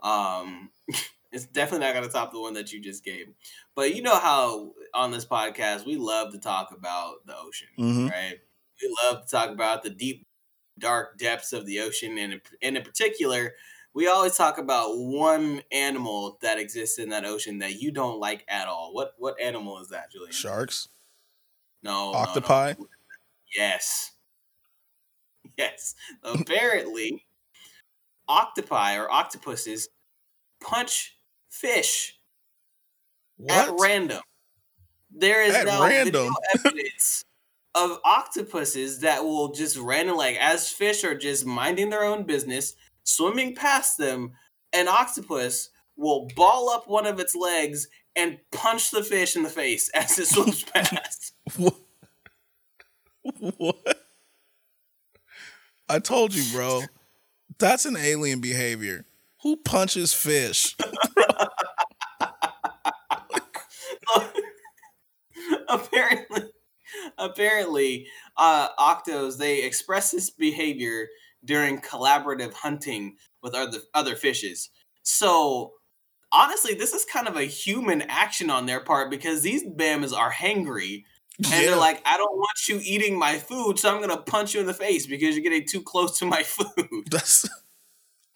[0.03, 0.71] Um
[1.33, 3.27] it's definitely not going to top the one that you just gave.
[3.75, 8.11] But you know how on this podcast we love to talk about the ocean, Mhm.
[8.11, 8.39] right?
[8.81, 10.27] We love to talk about the deep
[10.79, 13.53] dark depths of the ocean and in, and in particular
[13.95, 18.45] we always talk about one animal that exists in that ocean that you don't like
[18.49, 18.93] at all.
[18.93, 20.33] What what animal is that, Julian?
[20.33, 20.89] Sharks?
[21.85, 22.19] No, no, no.
[22.19, 22.75] Octopi?
[23.57, 24.11] Yes.
[25.59, 25.95] Yes.
[26.25, 27.25] Apparently,
[28.29, 29.89] octopi or octopuses
[30.61, 31.17] punch
[31.49, 32.19] fish
[33.49, 34.21] at random.
[35.13, 36.33] There is At now random?
[36.57, 37.25] evidence
[37.77, 42.75] of octopuses that will just random, like as fish are just minding their own business,
[43.05, 44.33] swimming past them,
[44.73, 47.87] an octopus will ball up one of its legs
[48.17, 51.35] and punch the fish in the face as it swims past.
[51.57, 51.75] What?
[53.57, 54.07] what?
[55.89, 56.83] I told you, bro.
[57.59, 59.05] That's an alien behavior.
[59.43, 60.77] Who punches fish?
[65.69, 66.43] apparently
[67.19, 68.07] apparently
[68.37, 71.09] uh octos they express this behavior
[71.45, 74.71] during collaborative hunting with other other fishes
[75.03, 75.73] so
[76.35, 80.33] honestly this is kind of a human action on their part because these bamas are
[80.33, 81.05] hangry
[81.39, 81.61] and Yeah.
[81.63, 84.67] they're like i don't want you eating my food so i'm gonna punch you in
[84.67, 87.49] the face because you're getting too close to my food That's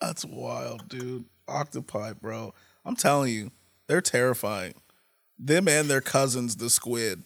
[0.00, 1.24] that's wild, dude.
[1.48, 2.54] Octopi, bro.
[2.84, 3.50] I'm telling you,
[3.88, 4.74] they're terrifying.
[5.40, 7.24] Them and their cousins, the squid.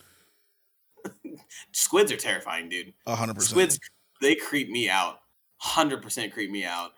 [1.72, 3.50] squids are terrifying dude hundred percent.
[3.50, 3.78] squids
[4.20, 5.18] they creep me out
[5.62, 6.92] 100% creep me out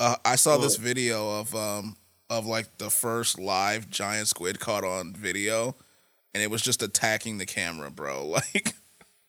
[0.00, 1.96] Uh, I saw this video of um
[2.30, 5.76] of like the first live giant squid caught on video,
[6.34, 8.26] and it was just attacking the camera, bro.
[8.56, 8.74] Like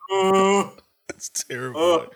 [1.10, 2.02] it's terrible.
[2.02, 2.14] Ugh.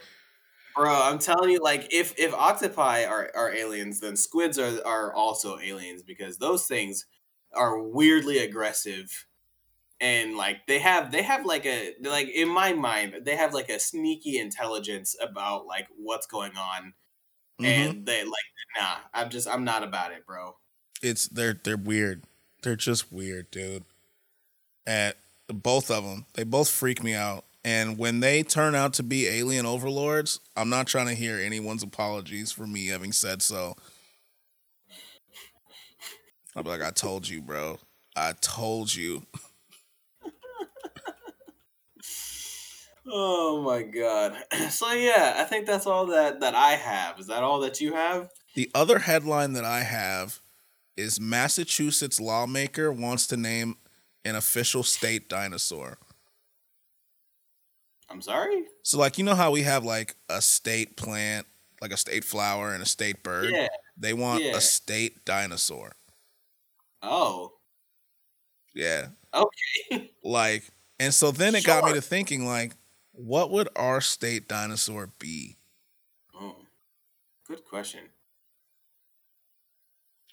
[0.76, 5.14] Bro, I'm telling you, like if if octopi are, are aliens, then squids are are
[5.14, 7.08] also aliens because those things
[7.54, 9.28] are weirdly aggressive,
[10.02, 13.70] and like they have they have like a like in my mind they have like
[13.70, 16.94] a sneaky intelligence about like what's going on,
[17.60, 17.94] Mhm.
[17.94, 18.46] and they like
[18.80, 20.58] nah, I'm just I'm not about it, bro.
[21.02, 22.24] It's they're they're weird.
[22.64, 23.84] They're just weird, dude.
[24.86, 27.46] At both of them, they both freak me out.
[27.64, 31.84] And when they turn out to be alien overlords, I'm not trying to hear anyone's
[31.84, 33.76] apologies for me having said so.
[36.56, 37.80] I'll be like, I told you, bro.
[38.16, 39.24] I told you.
[43.14, 44.36] Oh my god.
[44.70, 47.20] So yeah, I think that's all that that I have.
[47.20, 48.30] Is that all that you have?
[48.56, 50.40] The other headline that I have
[51.02, 53.76] is Massachusetts lawmaker wants to name
[54.24, 55.98] an official state dinosaur.
[58.10, 58.66] I'm sorry.
[58.84, 61.48] So like you know how we have like a state plant,
[61.82, 63.52] like a state flower and a state bird?
[63.52, 63.68] Yeah.
[63.98, 64.58] They want Yeah.
[64.58, 65.94] a state dinosaur.
[67.02, 67.54] Oh.
[68.74, 69.08] Yeah.
[69.34, 70.12] Okay.
[70.24, 72.74] Like and so then it got me to thinking like
[73.14, 75.58] what would our state dinosaur be?
[76.40, 76.56] Oh,
[77.48, 78.02] good question.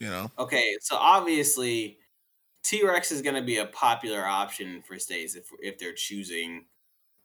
[0.00, 0.30] You know?
[0.38, 1.98] Okay, so obviously,
[2.62, 6.66] T Rex is going to be a popular option for states if if they're choosing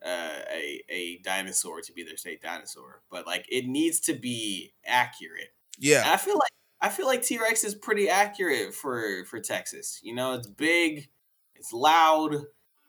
[0.06, 3.02] uh, a a dinosaur to be their state dinosaur.
[3.10, 5.50] But like it needs to be accurate.
[5.80, 6.52] Yeah, And I feel like
[6.82, 10.00] I feel like T Rex is pretty accurate for for Texas.
[10.04, 11.10] You know, it's big,
[11.56, 12.36] it's loud,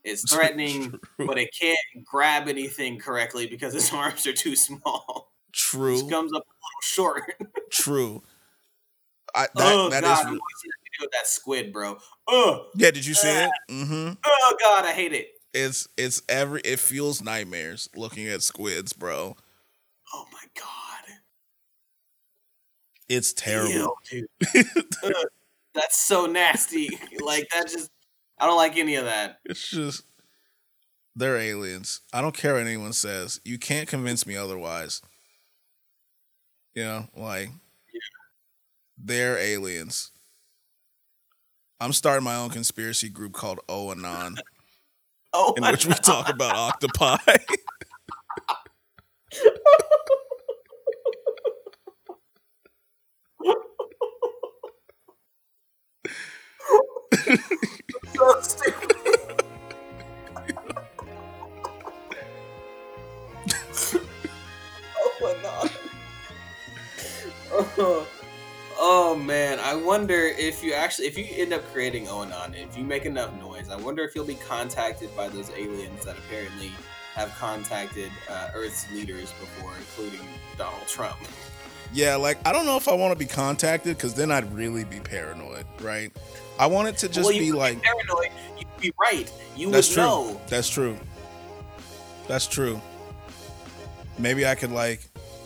[0.03, 5.33] it's threatening, but it can't grab anything correctly because its arms are too small.
[5.53, 7.35] True, It comes up a little short.
[7.71, 8.23] true.
[9.35, 11.97] I, that, oh that god, is re- watching that video of that squid, bro.
[12.29, 12.91] Oh, yeah.
[12.91, 13.51] Did you see it?
[13.71, 14.13] Mm-hmm.
[14.25, 15.29] oh god, I hate it.
[15.53, 19.37] It's it's every it feels nightmares looking at squids, bro.
[20.13, 21.19] Oh my god.
[23.09, 23.97] It's terrible.
[24.11, 24.27] Ew.
[24.57, 25.13] Ugh,
[25.75, 26.89] that's so nasty.
[27.21, 27.91] Like that just
[28.39, 29.39] I don't like any of that.
[29.45, 30.05] It's just
[31.17, 32.01] they're aliens.
[32.13, 33.41] I don't care what anyone says.
[33.45, 35.03] You can't convince me otherwise.
[36.75, 37.51] You know, like
[38.99, 40.11] they're aliens.
[41.81, 44.37] I'm starting my own conspiracy group called O Anon,
[45.33, 47.17] Oh in which we talk about octopi.
[58.15, 58.97] so stupid.
[64.99, 65.71] oh my god.
[67.53, 68.09] Oh,
[68.87, 72.85] oh man, I wonder if you actually if you end up creating Oanon, if you
[72.85, 76.71] make enough noise, I wonder if you'll be contacted by those aliens that apparently
[77.15, 80.27] have contacted uh, Earth's leaders before, including
[80.59, 81.17] Donald Trump.
[81.95, 84.85] yeah, like I don't know if I want to be contacted because then I'd really
[84.85, 86.13] be paranoid, right?
[86.59, 88.33] I want it to just well, be like paranoid.
[88.59, 89.33] You'd be right.
[89.57, 90.03] You That's would true.
[90.03, 90.41] know.
[90.49, 90.99] That's true.
[92.29, 92.81] That's true.
[94.19, 95.01] Maybe I could like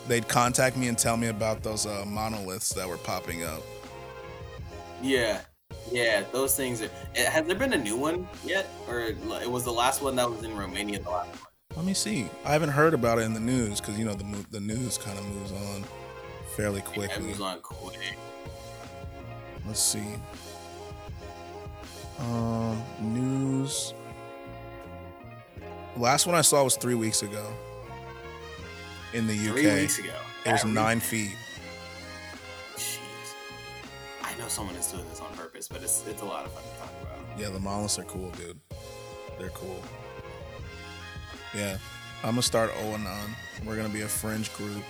[0.09, 3.61] they'd contact me and tell me about those uh, monoliths that were popping up.
[5.01, 5.39] Yeah,
[5.91, 6.81] yeah, those things.
[6.81, 10.15] Are, eh, has there been a new one yet, or it was the last one
[10.17, 10.99] that was in Romania?
[10.99, 11.39] The last one.
[11.77, 12.27] Let me see.
[12.43, 15.17] I haven't heard about it in the news because you know the the news kind
[15.17, 15.85] of moves on
[16.57, 17.29] fairly Yeah, it quickly.
[17.29, 18.17] was on quick.
[19.65, 20.03] Let's see.
[22.19, 23.93] Um, news.
[25.95, 27.45] Last one I saw was three weeks ago.
[29.13, 30.13] In the UK, Three weeks ago.
[30.45, 31.35] it was nine feet.
[32.75, 32.99] Jeez.
[34.23, 36.61] I know someone is doing this on purpose, but it's it's a lot of fun
[36.63, 37.39] to talk about.
[37.39, 38.59] Yeah, the monoliths are cool, dude.
[39.39, 39.81] They're cool.
[41.55, 41.77] Yeah,
[42.23, 43.29] I'm gonna start Oanon.
[43.65, 44.83] We're gonna be a fringe group.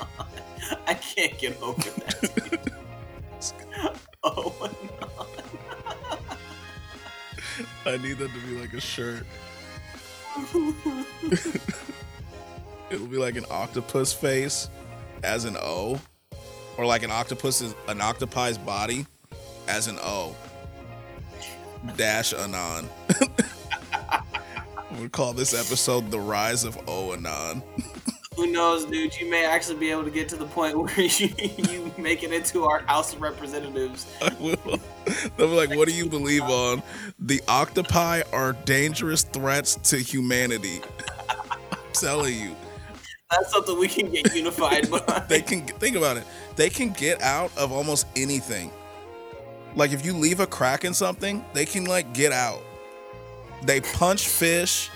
[0.86, 2.72] I can't get over that.
[4.22, 4.70] my.
[7.86, 9.24] I need that to be like a shirt.
[12.90, 14.68] It'll be like an octopus face
[15.22, 16.00] as an O,
[16.76, 19.06] or like an octopus is an octopi's body
[19.68, 20.34] as an O.
[21.96, 22.88] Dash Anon.
[25.00, 27.62] we call this episode "The Rise of O Anon."
[28.36, 29.18] Who knows, dude?
[29.20, 32.32] You may actually be able to get to the point where you, you make it
[32.32, 34.06] into our House of Representatives.
[34.20, 34.80] I will.
[35.36, 36.82] They'll be like, "What do you believe on?
[37.20, 40.80] The octopi are dangerous threats to humanity."
[41.28, 42.56] I'm telling you.
[43.30, 45.24] That's something we can get unified behind.
[45.28, 46.24] they can think about it.
[46.56, 48.70] They can get out of almost anything.
[49.76, 52.60] Like if you leave a crack in something, they can like get out.
[53.62, 54.90] They punch fish,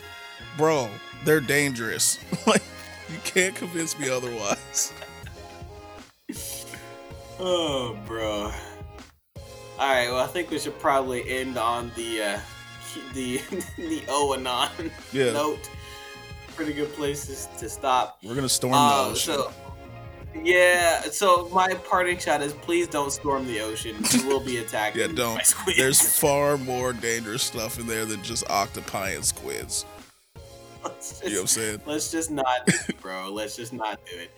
[0.56, 0.88] bro.
[1.24, 2.18] They're dangerous.
[2.46, 2.62] like
[3.08, 4.92] you can't convince me otherwise.
[7.38, 8.52] Oh, bro.
[9.34, 10.08] All right.
[10.08, 12.40] Well, I think we should probably end on the uh,
[13.12, 13.40] the
[13.76, 15.32] the O Anon Yeah.
[15.32, 15.68] note.
[16.56, 18.18] Pretty good places to stop.
[18.22, 19.34] We're gonna storm Uh, the ocean.
[19.34, 19.52] so,
[20.42, 21.02] yeah.
[21.02, 23.96] So my parting shot is: please don't storm the ocean.
[24.12, 24.96] You will be attacked.
[24.96, 25.44] yeah, don't.
[25.44, 25.78] squids.
[25.78, 29.84] There's far more dangerous stuff in there than just octopi and squids.
[30.84, 31.80] Let's You know what I'm saying?
[31.86, 33.30] Let's just not, it, bro.
[33.32, 34.30] Let's just not do it.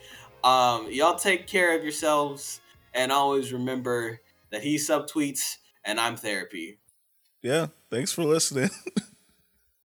[0.43, 2.61] Um, y'all take care of yourselves,
[2.93, 6.79] and always remember that he subtweets and I'm therapy.
[7.41, 7.67] Yeah.
[7.91, 8.69] Thanks for listening.